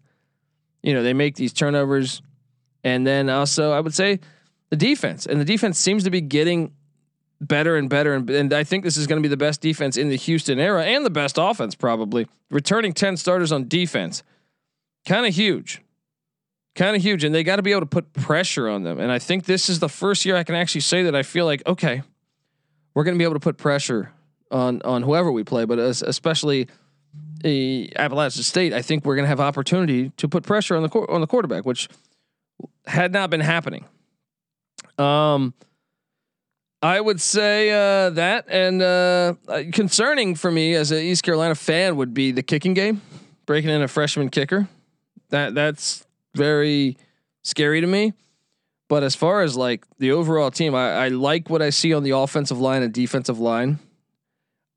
you 0.83 0.95
know, 0.95 1.03
they 1.03 1.13
make 1.13 1.37
these 1.37 1.53
turnovers, 1.53 2.23
and 2.85 3.07
then 3.07 3.29
also 3.29 3.73
I 3.73 3.81
would 3.81 3.95
say 3.95 4.21
the 4.71 4.77
defense, 4.77 5.27
and 5.27 5.41
the 5.41 5.45
defense 5.45 5.79
seems 5.79 6.05
to 6.05 6.11
be 6.11 6.21
getting 6.21 6.73
better 7.41 7.77
and 7.77 7.91
better, 7.91 8.15
and, 8.15 8.29
and 8.31 8.53
I 8.53 8.65
think 8.65 8.85
this 8.85 8.97
is 8.97 9.07
going 9.07 9.23
to 9.23 9.27
be 9.27 9.31
the 9.31 9.37
best 9.37 9.61
defense 9.61 9.97
in 9.97 10.09
the 10.09 10.17
Houston 10.17 10.59
era 10.59 10.85
and 10.85 11.05
the 11.05 11.11
best 11.11 11.37
offense 11.39 11.75
probably. 11.75 12.27
Returning 12.51 12.93
ten 12.93 13.17
starters 13.17 13.53
on 13.53 13.69
defense, 13.69 14.23
kind 15.05 15.27
of 15.27 15.35
huge 15.35 15.83
kind 16.77 16.95
of 16.95 17.03
huge, 17.03 17.25
and 17.25 17.35
they 17.35 17.43
got 17.43 17.57
to 17.57 17.63
be 17.63 17.73
able 17.73 17.81
to 17.81 17.87
put 17.87 18.13
pressure 18.13 18.69
on 18.69 18.85
them. 18.85 19.01
And 19.01 19.11
I 19.11 19.19
think 19.19 19.45
this 19.45 19.69
is 19.69 19.81
the 19.81 19.89
first 19.89 20.25
year 20.25 20.37
I 20.37 20.45
can 20.45 20.55
actually 20.55 20.83
say 20.83 21.03
that 21.05 21.17
I 21.17 21.23
feel 21.23 21.45
like 21.45 21.67
okay, 21.67 22.03
we're 22.95 23.05
going 23.05 23.15
to 23.15 23.19
be 23.19 23.25
able 23.25 23.35
to 23.35 23.41
put 23.41 23.57
pressure 23.57 24.13
on 24.51 24.83
on 24.83 25.03
whoever 25.03 25.33
we 25.33 25.43
play, 25.43 25.65
but 25.65 25.79
especially 25.79 26.69
a 27.45 27.91
Appalachian 27.97 28.43
State, 28.43 28.73
I 28.73 28.83
think 28.83 29.05
we're 29.05 29.17
going 29.17 29.25
to 29.25 29.29
have 29.29 29.41
opportunity 29.41 30.11
to 30.17 30.29
put 30.29 30.45
pressure 30.45 30.77
on 30.77 30.83
the 30.83 30.89
on 31.09 31.21
the 31.21 31.27
quarterback, 31.27 31.65
which 31.65 31.89
had 32.87 33.13
not 33.13 33.31
been 33.31 33.41
happening. 33.41 33.85
Um, 34.99 35.55
I 36.83 37.01
would 37.01 37.21
say 37.21 37.71
uh, 37.71 38.11
that, 38.11 38.47
and 38.49 38.83
uh, 38.83 39.35
uh, 39.49 39.63
concerning 39.73 40.35
for 40.35 40.51
me 40.51 40.75
as 40.75 40.93
an 40.93 40.99
East 40.99 41.23
Carolina 41.23 41.55
fan 41.55 41.97
would 41.97 42.15
be 42.15 42.33
the 42.33 42.43
kicking 42.43 42.75
game, 42.75 43.03
breaking 43.45 43.71
in 43.71 43.83
a 43.83 43.89
freshman 43.89 44.29
kicker. 44.29 44.69
That 45.31 45.55
that's 45.55 46.06
very 46.37 46.97
scary 47.43 47.81
to 47.81 47.87
me. 47.87 48.13
But 48.89 49.03
as 49.03 49.17
far 49.17 49.43
as 49.43 49.57
like 49.57 49.85
the 49.99 50.13
overall 50.13 50.51
team, 50.51 50.75
I, 50.75 50.93
I 50.93 51.09
like 51.09 51.51
what 51.51 51.63
I 51.63 51.71
see 51.71 51.93
on 51.93 52.03
the 52.03 52.13
offensive 52.13 52.61
line 52.61 52.83
and 52.83 52.93
defensive 52.93 53.39
line. 53.39 53.79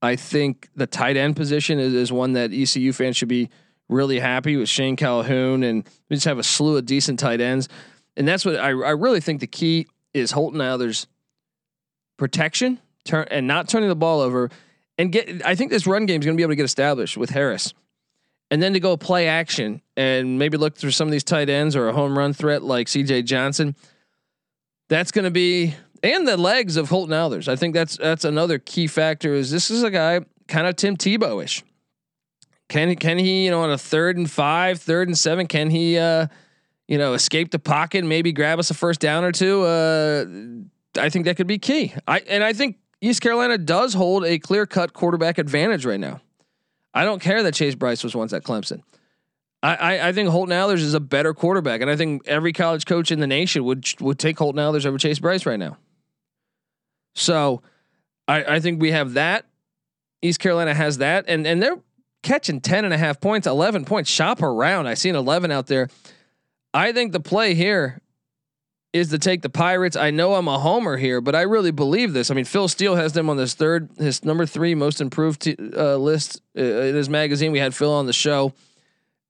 I 0.02 0.16
think 0.16 0.70
the 0.76 0.88
tight 0.88 1.18
end 1.18 1.36
position 1.36 1.78
is, 1.78 1.94
is 1.94 2.12
one 2.12 2.34
that 2.34 2.52
ECU 2.54 2.94
fans 2.94 3.18
should 3.18 3.28
be 3.28 3.50
really 3.90 4.20
happy 4.20 4.56
with 4.56 4.70
Shane 4.70 4.96
Calhoun, 4.96 5.64
and 5.64 5.84
we 6.10 6.16
just 6.16 6.26
have 6.26 6.40
a 6.40 6.44
slew 6.44 6.78
of 6.78 6.86
decent 6.86 7.20
tight 7.20 7.42
ends. 7.42 7.68
And 8.16 8.28
that's 8.28 8.46
what 8.46 8.56
I, 8.56 8.70
I 8.70 8.92
really 8.92 9.20
think 9.20 9.42
the 9.42 9.48
key 9.48 9.88
is 10.14 10.32
Holton 10.32 10.60
Ahlers 10.60 11.06
protection 12.18 12.80
turn 13.06 13.28
and 13.32 13.48
not 13.48 13.70
turning 13.70 13.90
the 13.90 13.96
ball 13.96 14.22
over 14.22 14.50
and 14.98 15.12
get 15.12 15.46
I 15.46 15.56
think 15.56 15.72
this 15.72 15.88
run 15.88 16.06
game 16.06 16.22
is 16.22 16.26
going 16.26 16.36
to 16.36 16.38
be 16.38 16.44
able 16.44 16.52
to 16.52 16.58
get 16.58 16.66
established 16.66 17.18
with 17.18 17.30
Harris. 17.30 17.74
And 18.52 18.62
then 18.62 18.74
to 18.74 18.80
go 18.80 18.98
play 18.98 19.28
action 19.28 19.82
and 20.00 20.40
maybe 20.40 20.56
look 20.56 20.78
through 20.78 20.92
some 20.92 21.10
of 21.10 21.12
these 21.12 21.26
tight 21.26 21.50
ends 21.50 21.76
or 21.76 21.90
a 21.90 21.94
home 21.94 22.18
run 22.18 22.32
threat 22.32 22.64
like 22.64 22.88
CJ 22.88 23.26
Johnson. 23.26 23.76
That's 24.88 25.12
going 25.12 25.26
to 25.26 25.32
be 25.32 25.76
and 26.02 26.26
the 26.26 26.38
legs 26.38 26.78
of 26.78 26.88
Holton 26.88 27.14
Ahlers. 27.14 27.50
I 27.50 27.58
think 27.58 27.74
that's 27.74 27.98
that's 27.98 28.24
another 28.24 28.60
key 28.60 28.88
factor. 28.88 29.34
Is 29.34 29.52
this 29.52 29.70
is 29.70 29.84
a 29.84 29.92
guy 29.92 30.22
kind 30.48 30.68
of 30.68 30.78
Tim 30.78 30.96
Tebow 30.96 31.44
ish. 31.44 31.66
Can 32.70 32.96
can 32.96 33.18
he 33.18 33.44
you 33.44 33.52
know 33.52 33.62
on 33.62 33.72
a 33.72 33.78
third 33.78 34.16
and 34.16 34.32
five, 34.32 34.82
third 34.82 35.10
and 35.10 35.18
seven, 35.18 35.48
can 35.48 35.70
he 35.70 35.98
uh, 35.98 36.28
you 36.88 36.98
know 36.98 37.14
escape 37.14 37.52
the 37.52 37.60
pocket, 37.60 38.06
maybe 38.06 38.32
grab 38.32 38.58
us 38.58 38.72
a 38.72 38.74
first 38.74 39.02
down 39.02 39.26
or 39.26 39.34
two? 39.34 39.64
Uh, 39.64 40.26
I 40.98 41.10
think 41.10 41.26
that 41.26 41.36
could 41.36 41.48
be 41.48 41.60
key. 41.60 41.94
I 42.08 42.20
and 42.20 42.42
I 42.42 42.54
think 42.54 42.78
East 43.02 43.22
Carolina 43.22 43.58
does 43.58 43.94
hold 43.94 44.24
a 44.24 44.40
clear 44.40 44.66
cut 44.66 44.94
quarterback 44.94 45.38
advantage 45.38 45.86
right 45.86 46.00
now. 46.00 46.22
I 46.94 47.04
don't 47.04 47.22
care 47.22 47.44
that 47.44 47.54
Chase 47.54 47.76
Brice 47.76 48.02
was 48.02 48.16
once 48.16 48.32
at 48.32 48.44
Clemson. 48.44 48.82
I, 49.62 50.08
I, 50.08 50.12
think 50.14 50.30
Holton 50.30 50.56
Ahlers 50.56 50.76
is 50.76 50.94
a 50.94 51.02
better 51.02 51.34
quarterback, 51.34 51.82
and 51.82 51.90
I 51.90 51.98
think 51.98 52.26
every 52.26 52.54
college 52.54 52.86
coach 52.86 53.12
in 53.12 53.20
the 53.20 53.28
nation 53.28 53.66
would 53.66 53.86
would 54.00 54.18
take 54.18 54.40
Holton 54.40 54.62
Ahlers 54.62 54.86
over 54.86 54.98
Chase 54.98 55.20
Brice 55.20 55.46
right 55.46 55.60
now. 55.60 55.78
So, 57.14 57.62
I, 58.26 58.56
I 58.56 58.60
think 58.62 58.82
we 58.82 58.92
have 58.92 59.14
that. 59.14 59.46
East 60.22 60.40
Carolina 60.40 60.74
has 60.74 61.00
that, 61.00 61.26
and 61.28 61.46
and 61.46 61.62
they're 61.62 61.80
catching 62.24 62.62
10 62.62 62.86
and 62.86 62.94
a 62.94 62.98
half 62.98 63.20
points, 63.20 63.48
11 63.48 63.86
points. 63.86 64.10
Shop 64.10 64.42
around. 64.42 64.88
I 64.88 64.94
seen 64.94 65.16
11 65.16 65.52
out 65.52 65.68
there. 65.68 65.90
I 66.74 66.92
think 66.92 67.12
the 67.12 67.20
play 67.20 67.54
here 67.54 68.02
is 68.92 69.10
to 69.10 69.20
take 69.20 69.42
the 69.42 69.50
Pirates. 69.50 69.96
I 69.96 70.12
know 70.12 70.36
I'm 70.36 70.48
a 70.48 70.58
homer 70.58 70.98
here, 70.98 71.22
but 71.22 71.36
I 71.36 71.42
really 71.42 71.72
believe 71.72 72.14
this. 72.14 72.32
I 72.32 72.34
mean, 72.34 72.46
Phil 72.46 72.68
Steele 72.68 72.96
has 72.96 73.14
them 73.14 73.30
on 73.30 73.38
this 73.38 73.54
third, 73.54 73.90
his 73.98 74.24
number 74.24 74.46
three 74.46 74.74
most 74.74 75.00
improved 75.00 75.42
t- 75.42 75.56
uh, 75.76 75.96
list 75.96 76.42
uh, 76.58 76.62
in 76.62 76.96
his 76.96 77.10
magazine. 77.10 77.52
We 77.52 77.60
had 77.60 77.76
Phil 77.76 77.92
on 77.92 78.08
the 78.08 78.14
show, 78.14 78.54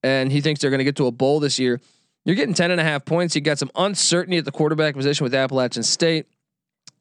and 0.04 0.32
he 0.32 0.42
thinks 0.42 0.62
they're 0.62 0.70
going 0.70 0.80
to 0.80 0.86
get 0.86 0.96
to 0.98 1.08
a 1.08 1.12
bowl 1.12 1.40
this 1.40 1.60
year. 1.60 1.80
You're 2.26 2.36
getting 2.36 2.54
10 2.54 2.72
and 2.72 2.80
a 2.80 2.84
half 2.84 3.06
points. 3.06 3.36
You 3.36 3.42
got 3.42 3.58
some 3.58 3.72
uncertainty 3.76 4.38
at 4.38 4.46
the 4.46 4.52
quarterback 4.52 4.96
position 4.96 5.24
with 5.24 5.34
Appalachian 5.34 5.84
State. 5.84 6.28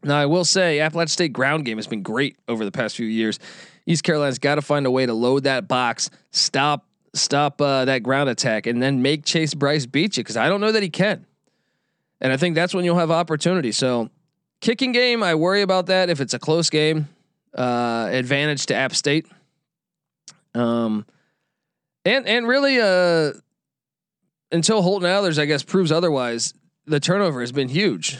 Now, 0.02 0.16
I 0.18 0.26
will 0.26 0.44
say, 0.44 0.80
Appalachian 0.80 1.08
State 1.08 1.32
ground 1.32 1.64
game 1.64 1.76
has 1.76 1.86
been 1.86 2.02
great 2.02 2.36
over 2.46 2.64
the 2.64 2.70
past 2.70 2.96
few 2.96 3.06
years. 3.06 3.38
East 3.84 4.04
Carolina's 4.04 4.38
got 4.38 4.56
to 4.56 4.62
find 4.62 4.86
a 4.86 4.90
way 4.90 5.06
to 5.06 5.14
load 5.14 5.44
that 5.44 5.66
box, 5.66 6.10
stop 6.30 6.84
stop 7.14 7.60
uh, 7.60 7.86
that 7.86 8.02
ground 8.02 8.28
attack, 8.28 8.66
and 8.66 8.82
then 8.82 9.02
make 9.02 9.24
Chase 9.24 9.54
Brice 9.54 9.86
beat 9.86 10.16
you 10.16 10.22
because 10.22 10.36
I 10.36 10.48
don't 10.48 10.60
know 10.60 10.72
that 10.72 10.82
he 10.82 10.90
can. 10.90 11.26
And 12.20 12.32
I 12.32 12.36
think 12.36 12.54
that's 12.54 12.74
when 12.74 12.84
you'll 12.84 12.98
have 12.98 13.10
opportunity. 13.10 13.72
So, 13.72 14.10
kicking 14.60 14.92
game, 14.92 15.22
I 15.22 15.34
worry 15.34 15.62
about 15.62 15.86
that 15.86 16.10
if 16.10 16.20
it's 16.20 16.34
a 16.34 16.38
close 16.38 16.70
game. 16.70 17.08
Uh, 17.56 18.08
advantage 18.12 18.66
to 18.66 18.74
App 18.74 18.94
State. 18.94 19.26
Um, 20.54 21.06
and 22.08 22.26
and 22.26 22.48
really, 22.48 22.80
uh, 22.80 23.32
until 24.50 24.82
Holton 24.82 25.08
Ahlers, 25.08 25.38
I 25.38 25.44
guess, 25.44 25.62
proves 25.62 25.92
otherwise, 25.92 26.54
the 26.86 27.00
turnover 27.00 27.40
has 27.40 27.52
been 27.52 27.68
huge 27.68 28.18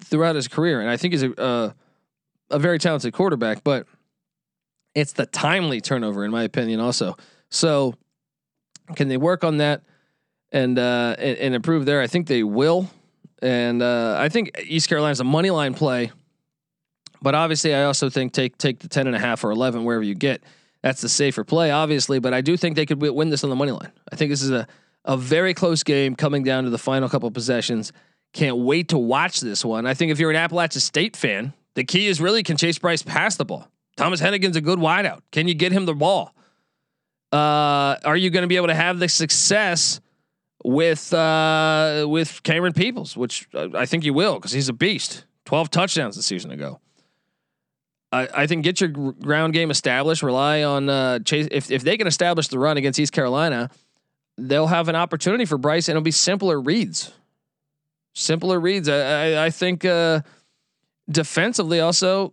throughout 0.00 0.36
his 0.36 0.46
career, 0.46 0.80
and 0.80 0.90
I 0.90 0.96
think 0.96 1.14
he's 1.14 1.22
a 1.22 1.40
uh, 1.40 1.72
a 2.50 2.58
very 2.58 2.78
talented 2.78 3.14
quarterback. 3.14 3.64
But 3.64 3.86
it's 4.94 5.14
the 5.14 5.26
timely 5.26 5.80
turnover, 5.80 6.24
in 6.24 6.30
my 6.30 6.42
opinion, 6.42 6.80
also. 6.80 7.16
So, 7.50 7.94
can 8.94 9.08
they 9.08 9.16
work 9.16 9.42
on 9.42 9.56
that 9.56 9.82
and 10.52 10.78
uh, 10.78 11.16
and, 11.18 11.38
and 11.38 11.54
improve 11.54 11.86
there? 11.86 12.02
I 12.02 12.06
think 12.06 12.26
they 12.26 12.42
will. 12.42 12.90
And 13.40 13.82
uh, 13.82 14.16
I 14.18 14.28
think 14.28 14.58
East 14.64 14.88
Carolina's 14.88 15.20
a 15.20 15.24
money 15.24 15.50
line 15.50 15.74
play. 15.74 16.12
But 17.20 17.34
obviously, 17.34 17.74
I 17.74 17.84
also 17.84 18.10
think 18.10 18.32
take 18.34 18.58
take 18.58 18.80
the 18.80 18.88
ten 18.88 19.06
and 19.06 19.16
a 19.16 19.18
half 19.18 19.44
or 19.44 19.50
eleven 19.50 19.84
wherever 19.84 20.04
you 20.04 20.14
get. 20.14 20.42
That's 20.84 21.00
the 21.00 21.08
safer 21.08 21.44
play, 21.44 21.70
obviously. 21.70 22.18
But 22.18 22.34
I 22.34 22.42
do 22.42 22.58
think 22.58 22.76
they 22.76 22.84
could 22.84 23.00
win 23.00 23.30
this 23.30 23.42
on 23.42 23.48
the 23.48 23.56
money 23.56 23.72
line. 23.72 23.90
I 24.12 24.16
think 24.16 24.30
this 24.30 24.42
is 24.42 24.50
a 24.50 24.68
a 25.06 25.16
very 25.16 25.54
close 25.54 25.82
game 25.82 26.14
coming 26.14 26.44
down 26.44 26.64
to 26.64 26.70
the 26.70 26.78
final 26.78 27.08
couple 27.08 27.30
possessions. 27.30 27.90
Can't 28.34 28.58
wait 28.58 28.88
to 28.88 28.98
watch 28.98 29.40
this 29.40 29.64
one. 29.64 29.86
I 29.86 29.94
think 29.94 30.12
if 30.12 30.18
you're 30.18 30.30
an 30.30 30.36
Appalachian 30.36 30.80
State 30.80 31.16
fan, 31.16 31.54
the 31.74 31.84
key 31.84 32.06
is 32.06 32.20
really 32.20 32.42
can 32.42 32.58
Chase 32.58 32.78
Brice 32.78 33.02
pass 33.02 33.36
the 33.36 33.46
ball. 33.46 33.68
Thomas 33.96 34.20
Hennigan's 34.20 34.56
a 34.56 34.60
good 34.60 34.78
wideout. 34.78 35.20
Can 35.32 35.48
you 35.48 35.54
get 35.54 35.72
him 35.72 35.86
the 35.86 35.94
ball? 35.94 36.34
Uh, 37.32 37.96
are 38.04 38.16
you 38.16 38.28
going 38.28 38.42
to 38.42 38.48
be 38.48 38.56
able 38.56 38.66
to 38.66 38.74
have 38.74 38.98
the 38.98 39.08
success 39.08 40.00
with 40.64 41.14
uh, 41.14 42.06
with 42.08 42.42
Camerun 42.42 42.76
Peoples, 42.76 43.16
which 43.16 43.48
I 43.54 43.86
think 43.86 44.04
you 44.04 44.12
will 44.12 44.34
because 44.34 44.52
he's 44.52 44.68
a 44.68 44.74
beast. 44.74 45.24
Twelve 45.46 45.70
touchdowns 45.70 46.16
the 46.16 46.22
season 46.22 46.50
ago. 46.50 46.80
I, 48.14 48.28
I 48.42 48.46
think 48.46 48.62
get 48.62 48.80
your 48.80 48.90
ground 48.90 49.54
game 49.54 49.70
established. 49.70 50.22
Rely 50.22 50.62
on 50.62 50.88
uh, 50.88 51.18
Chase. 51.20 51.48
If 51.50 51.70
if 51.70 51.82
they 51.82 51.96
can 51.96 52.06
establish 52.06 52.48
the 52.48 52.58
run 52.58 52.76
against 52.76 52.98
East 52.98 53.12
Carolina, 53.12 53.70
they'll 54.38 54.68
have 54.68 54.88
an 54.88 54.94
opportunity 54.94 55.44
for 55.44 55.58
Brice, 55.58 55.88
and 55.88 55.94
it'll 55.96 56.04
be 56.04 56.12
simpler 56.12 56.60
reads. 56.60 57.12
Simpler 58.14 58.60
reads. 58.60 58.88
I 58.88 58.98
I, 58.98 59.46
I 59.46 59.50
think 59.50 59.84
uh, 59.84 60.20
defensively 61.10 61.80
also. 61.80 62.32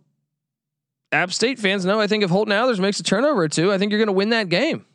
App 1.10 1.32
State 1.32 1.58
fans 1.58 1.84
know. 1.84 2.00
I 2.00 2.06
think 2.06 2.22
if 2.22 2.30
Holton 2.30 2.54
Ahlers 2.54 2.78
makes 2.78 2.98
a 3.00 3.02
turnover 3.02 3.42
or 3.42 3.48
two, 3.48 3.70
I 3.70 3.76
think 3.76 3.90
you're 3.90 3.98
going 3.98 4.06
to 4.06 4.12
win 4.12 4.30
that 4.30 4.48
game. 4.48 4.86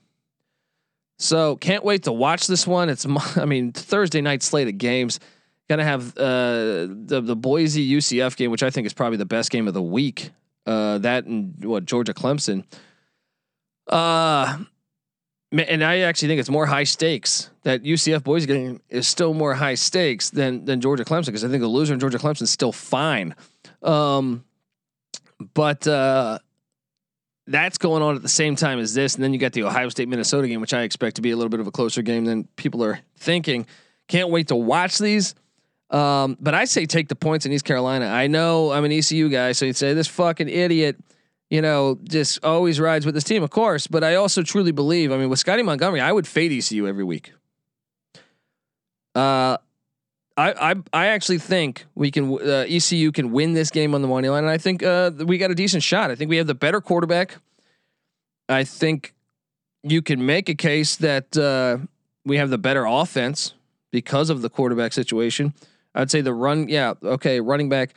So 1.20 1.58
can't 1.58 1.84
wait 1.84 2.03
to 2.03 2.12
watch 2.12 2.48
this 2.48 2.65
one. 2.65 2.89
It's 2.89 3.06
I 3.38 3.46
mean 3.46 3.74
Thursday 3.74 4.22
night 4.22 4.41
slate 4.41 4.70
of 4.70 4.77
games. 4.77 5.20
Gonna 5.70 5.84
have 5.84 6.17
uh, 6.17 6.88
the 6.88 7.22
the 7.22 7.36
Boise 7.36 7.86
UCF 7.86 8.38
game, 8.38 8.51
which 8.51 8.63
I 8.63 8.70
think 8.70 8.88
is 8.88 8.94
probably 8.94 9.17
the 9.17 9.25
best 9.25 9.51
game 9.51 9.67
of 9.67 9.74
the 9.74 9.82
week. 9.82 10.32
Uh, 10.68 10.98
that 10.98 11.26
and 11.26 11.64
what 11.64 11.86
Georgia 11.86 12.14
Clemson. 12.14 12.66
Uh, 13.88 14.58
and 15.52 15.82
I 15.82 16.00
actually 16.00 16.28
think 16.28 16.42
it's 16.42 16.50
more 16.50 16.66
high 16.66 16.84
stakes. 16.84 17.50
That 17.64 17.84
UCF 17.84 18.24
Boise 18.24 18.48
game 18.48 18.82
is 18.90 19.08
still 19.08 19.34
more 19.34 19.54
high 19.54 19.76
stakes 19.76 20.30
than 20.30 20.66
than 20.66 20.82
Georgia 20.82 21.06
Clemson 21.06 21.28
because 21.28 21.46
I 21.46 21.48
think 21.48 21.62
the 21.62 21.68
loser 21.70 21.94
in 21.94 22.02
Georgia 22.02 22.18
Clemson 22.18 22.42
is 22.42 22.52
still 22.52 22.74
fine. 22.74 23.34
Um, 23.82 24.44
but 25.54 25.88
uh, 25.88 26.40
that's 27.46 27.78
going 27.78 28.04
on 28.04 28.18
at 28.18 28.22
the 28.22 28.28
same 28.28 28.58
time 28.58 28.80
as 28.80 28.94
this, 28.94 29.16
and 29.16 29.24
then 29.24 29.32
you 29.32 29.40
got 29.40 29.54
the 29.54 29.64
Ohio 29.64 29.88
State 29.88 30.10
Minnesota 30.10 30.50
game, 30.50 30.60
which 30.60 30.74
I 30.74 30.82
expect 30.82 31.16
to 31.16 31.22
be 31.22 31.32
a 31.32 31.38
little 31.38 31.50
bit 31.50 31.62
of 31.62 31.68
a 31.68 31.72
closer 31.72 32.02
game 32.02 32.26
than 32.26 32.44
people 32.58 32.84
are 32.84 33.00
thinking. 33.16 33.66
Can't 34.10 34.30
wait 34.30 34.50
to 34.50 34.56
watch 34.56 34.98
these. 34.98 35.34
Um, 35.89 36.38
but 36.39 36.53
I 36.53 36.65
say 36.65 36.86
take 36.86 37.08
the 37.08 37.15
points 37.15 37.46
in 37.46 37.51
East 37.51 37.65
Carolina. 37.65 38.08
I 38.08 38.27
know 38.27 38.72
I'm 38.72 38.84
an 38.84 38.91
ECU 38.91 39.29
guy, 39.29 39.53
so 39.53 39.65
you'd 39.65 39.77
say 39.77 39.94
this 39.94 40.08
fucking 40.08 40.50
idiot, 40.50 40.98
you 41.50 41.62
know, 41.62 41.98
just 42.03 42.44
always 42.44 42.79
rides 42.79 43.06
with 43.06 43.15
this 43.15 43.24
team, 43.24 43.41
of 43.41 43.50
course. 43.50 43.88
But 43.88 44.03
I 44.03 44.15
also 44.15 44.44
truly 44.44 44.72
believe. 44.72 45.12
I 45.12 45.17
mean, 45.17 45.29
with 45.29 45.39
Scotty 45.39 45.63
Montgomery, 45.63 46.01
I 46.01 46.12
would 46.12 46.27
fade 46.27 46.51
ECU 46.51 46.88
every 46.88 47.06
week. 47.06 47.32
Uh, 49.15 49.58
I, 50.36 50.72
I 50.72 50.75
I 50.94 51.08
actually 51.08 51.39
think 51.39 51.86
we 51.96 52.12
can 52.12 52.34
uh, 52.34 52.65
ECU 52.67 53.12
can 53.12 53.32
win 53.32 53.53
this 53.53 53.72
game 53.72 53.96
on 53.96 54.01
the 54.01 54.08
money 54.08 54.29
line, 54.29 54.44
and 54.44 54.51
I 54.51 54.60
think 54.60 54.84
uh, 54.84 55.12
we 55.25 55.38
got 55.38 55.50
a 55.50 55.56
decent 55.56 55.82
shot. 55.82 56.12
I 56.12 56.15
think 56.15 56.29
we 56.29 56.38
have 56.38 56.48
the 56.48 56.53
better 56.53 56.82
quarterback. 56.82 57.38
I 58.48 58.63
think 58.63 59.13
you 59.84 60.01
can 60.01 60.25
make 60.25 60.50
a 60.50 60.56
case 60.56 60.96
that 60.98 61.36
uh, 61.36 61.79
we 62.25 62.38
have 62.38 62.50
the 62.50 62.58
better 62.58 62.86
offense 62.86 63.53
because 63.91 64.29
of 64.29 64.41
the 64.41 64.50
quarterback 64.50 64.94
situation. 64.94 65.53
I'd 65.98 66.12
say 66.12 66.22
the 66.22 66.34
run, 66.34 66.70
yeah, 66.70 66.94
okay, 67.04 67.42
running 67.42 67.70
back 67.70 67.96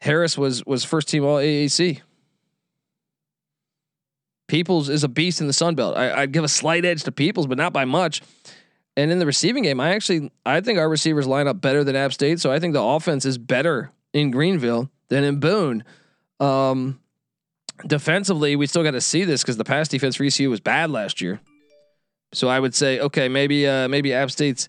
Harris 0.00 0.38
was 0.38 0.64
was 0.64 0.84
first 0.84 1.08
team 1.08 1.24
All 1.24 1.36
AAC. 1.36 2.00
Peoples 4.48 4.88
is 4.88 5.04
a 5.04 5.08
beast 5.08 5.40
in 5.40 5.46
the 5.46 5.52
Sun 5.52 5.76
Belt. 5.76 5.96
I, 5.96 6.22
I'd 6.22 6.32
give 6.32 6.42
a 6.42 6.48
slight 6.48 6.84
edge 6.84 7.04
to 7.04 7.12
Peoples, 7.12 7.46
but 7.46 7.56
not 7.56 7.72
by 7.72 7.84
much. 7.84 8.22
And 8.96 9.12
in 9.12 9.20
the 9.20 9.26
receiving 9.26 9.62
game, 9.62 9.80
I 9.80 9.94
actually 9.94 10.30
I 10.44 10.60
think 10.60 10.78
our 10.78 10.88
receivers 10.88 11.26
line 11.26 11.46
up 11.46 11.60
better 11.60 11.84
than 11.84 11.96
App 11.96 12.12
State. 12.12 12.40
So 12.40 12.50
I 12.50 12.58
think 12.58 12.74
the 12.74 12.82
offense 12.82 13.24
is 13.24 13.38
better 13.38 13.92
in 14.12 14.30
Greenville 14.30 14.90
than 15.08 15.24
in 15.24 15.38
Boone. 15.38 15.84
Um, 16.40 17.00
defensively, 17.86 18.56
we 18.56 18.66
still 18.66 18.82
got 18.82 18.92
to 18.92 19.00
see 19.00 19.24
this 19.24 19.42
because 19.42 19.56
the 19.56 19.64
pass 19.64 19.88
defense 19.88 20.16
for 20.16 20.24
ECU 20.24 20.50
was 20.50 20.60
bad 20.60 20.90
last 20.90 21.20
year. 21.20 21.40
So 22.32 22.48
I 22.48 22.58
would 22.58 22.74
say, 22.74 23.00
okay, 23.00 23.28
maybe 23.28 23.66
uh, 23.66 23.88
maybe 23.88 24.12
App 24.12 24.30
State's 24.30 24.68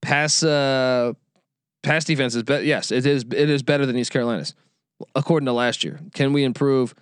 pass 0.00 0.42
uh, 0.42 1.14
pass 1.88 2.04
defense 2.04 2.34
is 2.34 2.42
better. 2.42 2.62
Yes, 2.62 2.92
it 2.92 3.06
is. 3.06 3.24
It 3.30 3.48
is 3.48 3.62
better 3.62 3.86
than 3.86 3.96
East 3.96 4.12
Carolina's, 4.12 4.54
according 5.14 5.46
to 5.46 5.52
last 5.52 5.82
year. 5.82 5.98
Can 6.12 6.34
we 6.34 6.44
improve? 6.44 6.94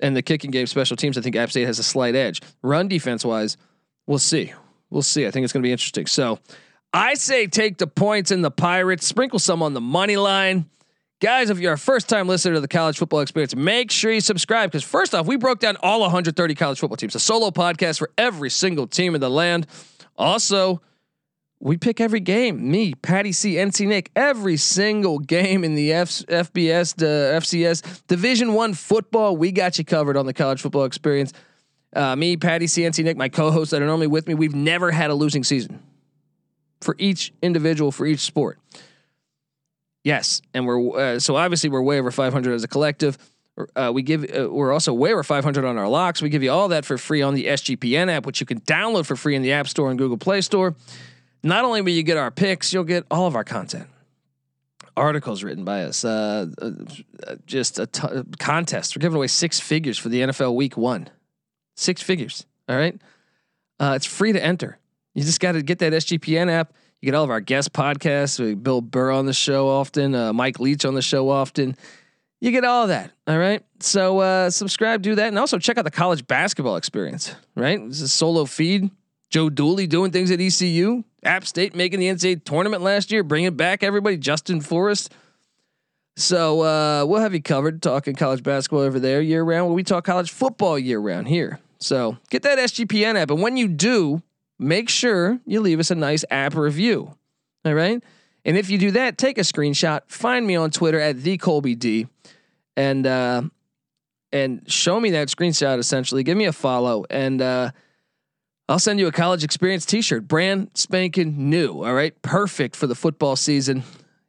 And 0.00 0.16
the 0.16 0.22
kicking 0.22 0.50
game, 0.50 0.66
special 0.66 0.96
teams, 0.96 1.16
I 1.16 1.20
think 1.20 1.36
App 1.36 1.50
State 1.50 1.66
has 1.66 1.78
a 1.78 1.84
slight 1.84 2.16
edge. 2.16 2.40
Run 2.60 2.88
defense 2.88 3.24
wise, 3.24 3.56
we'll 4.08 4.18
see. 4.18 4.52
We'll 4.90 5.02
see. 5.02 5.28
I 5.28 5.30
think 5.30 5.44
it's 5.44 5.52
going 5.52 5.62
to 5.62 5.66
be 5.66 5.70
interesting. 5.70 6.06
So 6.06 6.40
I 6.92 7.14
say 7.14 7.46
take 7.46 7.78
the 7.78 7.86
points 7.86 8.32
in 8.32 8.42
the 8.42 8.50
Pirates, 8.50 9.06
sprinkle 9.06 9.38
some 9.38 9.62
on 9.62 9.74
the 9.74 9.80
money 9.80 10.16
line. 10.16 10.66
Guys, 11.20 11.50
if 11.50 11.60
you're 11.60 11.74
a 11.74 11.78
first 11.78 12.08
time 12.08 12.26
listener 12.26 12.54
to 12.54 12.60
the 12.60 12.66
college 12.66 12.98
football 12.98 13.20
experience, 13.20 13.54
make 13.54 13.92
sure 13.92 14.10
you 14.10 14.20
subscribe 14.20 14.72
because 14.72 14.82
first 14.82 15.14
off, 15.14 15.24
we 15.24 15.36
broke 15.36 15.60
down 15.60 15.76
all 15.84 16.00
130 16.00 16.56
college 16.56 16.80
football 16.80 16.96
teams, 16.96 17.14
a 17.14 17.20
solo 17.20 17.52
podcast 17.52 18.00
for 18.00 18.10
every 18.18 18.50
single 18.50 18.88
team 18.88 19.14
in 19.14 19.20
the 19.20 19.30
land. 19.30 19.68
Also, 20.18 20.82
we 21.62 21.76
pick 21.76 22.00
every 22.00 22.18
game. 22.18 22.72
Me, 22.72 22.92
Patty 22.92 23.30
C, 23.30 23.54
NC 23.54 23.86
Nick, 23.86 24.10
every 24.16 24.56
single 24.56 25.20
game 25.20 25.62
in 25.62 25.76
the 25.76 25.92
F- 25.92 26.08
FBS, 26.26 26.96
the 26.96 27.34
FCS 27.36 28.02
Division 28.08 28.52
One 28.52 28.74
football. 28.74 29.36
We 29.36 29.52
got 29.52 29.78
you 29.78 29.84
covered 29.84 30.16
on 30.16 30.26
the 30.26 30.34
college 30.34 30.60
football 30.60 30.84
experience. 30.84 31.32
Uh, 31.94 32.16
me, 32.16 32.36
Patty 32.36 32.66
C, 32.66 32.82
NC 32.82 33.04
Nick, 33.04 33.16
my 33.16 33.28
co-hosts 33.28 33.70
that 33.70 33.80
are 33.80 33.86
normally 33.86 34.08
with 34.08 34.26
me. 34.26 34.34
We've 34.34 34.56
never 34.56 34.90
had 34.90 35.10
a 35.10 35.14
losing 35.14 35.44
season 35.44 35.80
for 36.80 36.96
each 36.98 37.32
individual 37.42 37.92
for 37.92 38.06
each 38.06 38.20
sport. 38.20 38.58
Yes, 40.02 40.42
and 40.52 40.66
we're 40.66 40.98
uh, 40.98 41.20
so 41.20 41.36
obviously 41.36 41.70
we're 41.70 41.82
way 41.82 42.00
over 42.00 42.10
500 42.10 42.54
as 42.54 42.64
a 42.64 42.68
collective. 42.68 43.16
Uh, 43.76 43.92
we 43.94 44.02
give 44.02 44.24
uh, 44.24 44.50
we're 44.50 44.72
also 44.72 44.92
way 44.92 45.12
over 45.12 45.22
500 45.22 45.64
on 45.64 45.78
our 45.78 45.86
locks. 45.86 46.20
We 46.20 46.28
give 46.28 46.42
you 46.42 46.50
all 46.50 46.66
that 46.68 46.84
for 46.84 46.98
free 46.98 47.22
on 47.22 47.34
the 47.34 47.44
SGPN 47.44 48.10
app, 48.10 48.26
which 48.26 48.40
you 48.40 48.46
can 48.46 48.58
download 48.62 49.06
for 49.06 49.14
free 49.14 49.36
in 49.36 49.42
the 49.42 49.52
App 49.52 49.68
Store 49.68 49.90
and 49.90 49.98
Google 49.98 50.18
Play 50.18 50.40
Store. 50.40 50.74
Not 51.42 51.64
only 51.64 51.80
will 51.80 51.90
you 51.90 52.02
get 52.02 52.16
our 52.16 52.30
picks, 52.30 52.72
you'll 52.72 52.84
get 52.84 53.04
all 53.10 53.26
of 53.26 53.34
our 53.34 53.44
content, 53.44 53.88
articles 54.96 55.42
written 55.42 55.64
by 55.64 55.84
us, 55.84 56.04
uh, 56.04 56.46
uh 56.60 56.70
just 57.46 57.78
a 57.78 57.86
t- 57.86 58.08
contest. 58.38 58.96
We're 58.96 59.00
giving 59.00 59.16
away 59.16 59.26
six 59.26 59.58
figures 59.58 59.98
for 59.98 60.08
the 60.08 60.20
NFL 60.20 60.54
Week 60.54 60.76
One, 60.76 61.08
six 61.76 62.02
figures. 62.02 62.46
All 62.68 62.76
right, 62.76 63.00
uh, 63.80 63.94
it's 63.96 64.06
free 64.06 64.32
to 64.32 64.42
enter. 64.42 64.78
You 65.14 65.24
just 65.24 65.40
got 65.40 65.52
to 65.52 65.62
get 65.62 65.80
that 65.80 65.92
SGPN 65.92 66.50
app 66.50 66.72
you 67.02 67.06
get 67.10 67.16
all 67.16 67.24
of 67.24 67.30
our 67.30 67.40
guest 67.40 67.72
podcasts. 67.72 68.38
We 68.38 68.54
Bill 68.54 68.80
Burr 68.80 69.10
on 69.10 69.26
the 69.26 69.32
show 69.32 69.68
often, 69.68 70.14
uh, 70.14 70.32
Mike 70.32 70.60
Leach 70.60 70.84
on 70.84 70.94
the 70.94 71.02
show 71.02 71.28
often. 71.28 71.76
You 72.40 72.52
get 72.52 72.64
all 72.64 72.86
that. 72.86 73.10
All 73.26 73.38
right. 73.38 73.62
So 73.80 74.20
uh, 74.20 74.50
subscribe, 74.50 75.02
do 75.02 75.16
that, 75.16 75.28
and 75.28 75.38
also 75.38 75.58
check 75.58 75.78
out 75.78 75.84
the 75.84 75.90
college 75.90 76.26
basketball 76.26 76.76
experience. 76.76 77.34
Right. 77.56 77.84
This 77.88 78.00
is 78.00 78.12
solo 78.12 78.44
feed. 78.44 78.90
Joe 79.30 79.50
Dooley 79.50 79.88
doing 79.88 80.12
things 80.12 80.30
at 80.30 80.40
ECU. 80.40 81.02
App 81.24 81.46
State 81.46 81.74
making 81.74 82.00
the 82.00 82.06
NCAA 82.06 82.44
tournament 82.44 82.82
last 82.82 83.10
year, 83.10 83.22
bringing 83.22 83.54
back 83.54 83.82
everybody. 83.82 84.16
Justin 84.16 84.60
Forrest. 84.60 85.12
So 86.16 86.62
uh, 86.62 87.06
we'll 87.06 87.20
have 87.20 87.32
you 87.32 87.42
covered 87.42 87.80
talking 87.80 88.14
college 88.14 88.42
basketball 88.42 88.80
over 88.80 89.00
there 89.00 89.22
year 89.22 89.42
round. 89.42 89.74
We 89.74 89.82
talk 89.82 90.04
college 90.04 90.30
football 90.30 90.78
year 90.78 90.98
round 90.98 91.28
here. 91.28 91.58
So 91.78 92.18
get 92.30 92.42
that 92.42 92.58
SGPN 92.58 93.16
app, 93.16 93.30
and 93.30 93.42
when 93.42 93.56
you 93.56 93.66
do, 93.68 94.22
make 94.58 94.88
sure 94.88 95.40
you 95.46 95.60
leave 95.60 95.80
us 95.80 95.90
a 95.90 95.94
nice 95.94 96.24
app 96.30 96.54
review. 96.54 97.16
All 97.64 97.74
right. 97.74 98.02
And 98.44 98.56
if 98.56 98.70
you 98.70 98.78
do 98.78 98.90
that, 98.92 99.18
take 99.18 99.38
a 99.38 99.42
screenshot, 99.42 100.00
find 100.06 100.46
me 100.46 100.56
on 100.56 100.70
Twitter 100.70 101.00
at 101.00 101.22
the 101.22 101.38
Colby 101.38 101.74
D, 101.74 102.08
and 102.76 103.06
uh, 103.06 103.42
and 104.32 104.70
show 104.70 104.98
me 104.98 105.10
that 105.12 105.28
screenshot. 105.28 105.78
Essentially, 105.78 106.22
give 106.22 106.36
me 106.36 106.46
a 106.46 106.52
follow, 106.52 107.04
and 107.08 107.40
uh, 107.40 107.70
I'll 108.72 108.78
send 108.78 108.98
you 108.98 109.06
a 109.06 109.12
college 109.12 109.44
experience 109.44 109.84
T-shirt, 109.84 110.26
brand 110.26 110.70
spanking 110.72 111.50
new. 111.50 111.84
All 111.84 111.92
right, 111.92 112.20
perfect 112.22 112.74
for 112.74 112.86
the 112.86 112.94
football 112.94 113.36
season. 113.36 113.82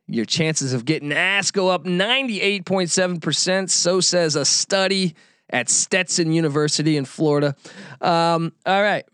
Your 0.06 0.26
chances 0.26 0.74
of 0.74 0.84
getting 0.84 1.14
ass 1.14 1.50
go 1.50 1.70
up 1.70 1.86
ninety 1.86 2.42
eight 2.42 2.66
point 2.66 2.90
seven 2.90 3.22
percent. 3.22 3.72
So 3.72 4.02
says 4.02 4.36
a 4.36 4.44
study 4.44 5.16
at 5.50 5.70
Stetson 5.70 6.34
University 6.34 6.98
in 6.98 7.06
Florida. 7.06 7.56
Um, 8.02 8.52
all 8.66 8.82
right. 8.82 9.06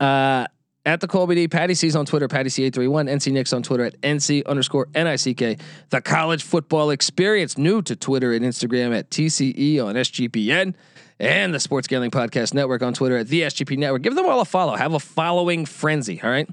Uh, 0.00 0.48
at 0.86 1.00
the 1.00 1.08
Colby 1.08 1.34
D, 1.34 1.48
Patty 1.48 1.74
C's 1.74 1.96
on 1.96 2.06
Twitter, 2.06 2.28
Patty 2.28 2.48
C831, 2.48 3.10
NC 3.10 3.32
Nick's 3.32 3.52
on 3.52 3.62
Twitter 3.64 3.84
at 3.84 4.00
NC 4.02 4.46
underscore 4.46 4.86
NICK. 4.94 5.58
The 5.90 6.00
college 6.00 6.44
football 6.44 6.90
experience, 6.90 7.58
new 7.58 7.82
to 7.82 7.96
Twitter 7.96 8.32
and 8.32 8.44
Instagram 8.44 8.96
at 8.96 9.10
TCE 9.10 9.84
on 9.84 9.96
SGPN, 9.96 10.74
and 11.18 11.52
the 11.52 11.58
Sports 11.58 11.88
Gambling 11.88 12.12
Podcast 12.12 12.54
Network 12.54 12.82
on 12.82 12.94
Twitter 12.94 13.16
at 13.16 13.26
the 13.26 13.42
SGP 13.42 13.76
Network. 13.76 14.02
Give 14.02 14.14
them 14.14 14.26
all 14.26 14.40
a 14.40 14.44
follow. 14.44 14.76
Have 14.76 14.94
a 14.94 15.00
following 15.00 15.66
frenzy, 15.66 16.20
all 16.22 16.30
right? 16.30 16.48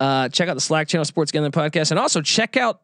Uh, 0.00 0.28
check 0.28 0.48
out 0.48 0.54
the 0.54 0.60
Slack 0.60 0.88
channel, 0.88 1.04
Sports 1.04 1.30
Gambling 1.30 1.52
Podcast, 1.52 1.92
and 1.92 2.00
also 2.00 2.20
check 2.20 2.56
out 2.56 2.80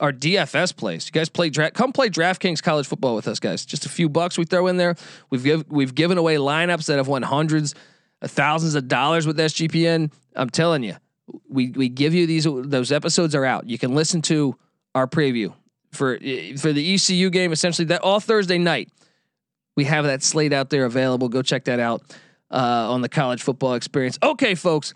our 0.00 0.12
DFS 0.12 0.76
plays. 0.76 1.06
You 1.06 1.12
guys 1.12 1.28
play 1.28 1.48
draft. 1.48 1.74
Come 1.74 1.92
play 1.92 2.08
DraftKings 2.08 2.60
college 2.60 2.88
football 2.88 3.14
with 3.14 3.28
us, 3.28 3.38
guys. 3.38 3.64
Just 3.64 3.86
a 3.86 3.88
few 3.88 4.08
bucks 4.08 4.36
we 4.36 4.44
throw 4.44 4.66
in 4.66 4.78
there. 4.78 4.96
We've 5.30 5.44
give, 5.44 5.64
we've 5.70 5.94
given 5.94 6.18
away 6.18 6.36
lineups 6.36 6.86
that 6.86 6.96
have 6.96 7.06
won 7.06 7.22
hundreds 7.22 7.76
thousands 8.26 8.74
of 8.74 8.88
dollars 8.88 9.26
with 9.26 9.38
SGPN. 9.38 10.12
I'm 10.36 10.50
telling 10.50 10.82
you, 10.82 10.96
we 11.48 11.70
we 11.70 11.88
give 11.88 12.14
you 12.14 12.26
these. 12.26 12.44
Those 12.44 12.92
episodes 12.92 13.34
are 13.34 13.44
out. 13.44 13.68
You 13.68 13.78
can 13.78 13.94
listen 13.94 14.22
to 14.22 14.56
our 14.94 15.06
preview 15.06 15.52
for 15.92 16.18
for 16.58 16.72
the 16.72 16.94
ECU 16.94 17.30
game. 17.30 17.52
Essentially, 17.52 17.86
that 17.86 18.02
all 18.02 18.20
Thursday 18.20 18.58
night. 18.58 18.90
We 19.76 19.84
have 19.86 20.04
that 20.04 20.22
slate 20.22 20.52
out 20.52 20.70
there 20.70 20.84
available. 20.84 21.28
Go 21.28 21.42
check 21.42 21.64
that 21.64 21.80
out 21.80 22.02
uh, 22.48 22.92
on 22.92 23.00
the 23.00 23.08
college 23.08 23.42
football 23.42 23.74
experience. 23.74 24.18
Okay, 24.22 24.54
folks. 24.54 24.94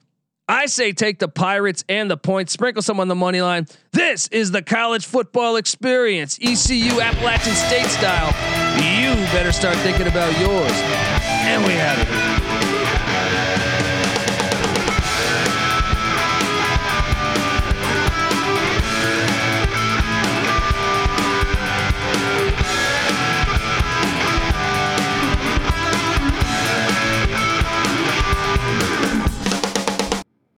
I 0.49 0.65
say 0.65 0.93
take 0.93 1.19
the 1.19 1.29
Pirates 1.29 1.85
and 1.91 2.11
the 2.11 2.17
points, 2.17 2.53
sprinkle 2.53 2.81
some 2.81 3.01
on 3.01 3.09
the 3.09 3.15
money 3.15 3.43
line. 3.43 3.67
This 3.93 4.29
is 4.29 4.51
the 4.51 4.63
college 4.63 5.05
football 5.05 5.57
experience, 5.57 6.39
ECU 6.41 7.03
Appalachian 7.03 7.55
State 7.55 7.87
style. 7.87 8.29
You 8.81 9.15
better 9.33 9.53
start 9.53 9.77
thinking 9.79 10.07
about 10.07 10.33
yours. 10.41 10.73
And 10.73 11.65
we 11.65 11.73
have 11.73 11.99
it. 11.99 12.28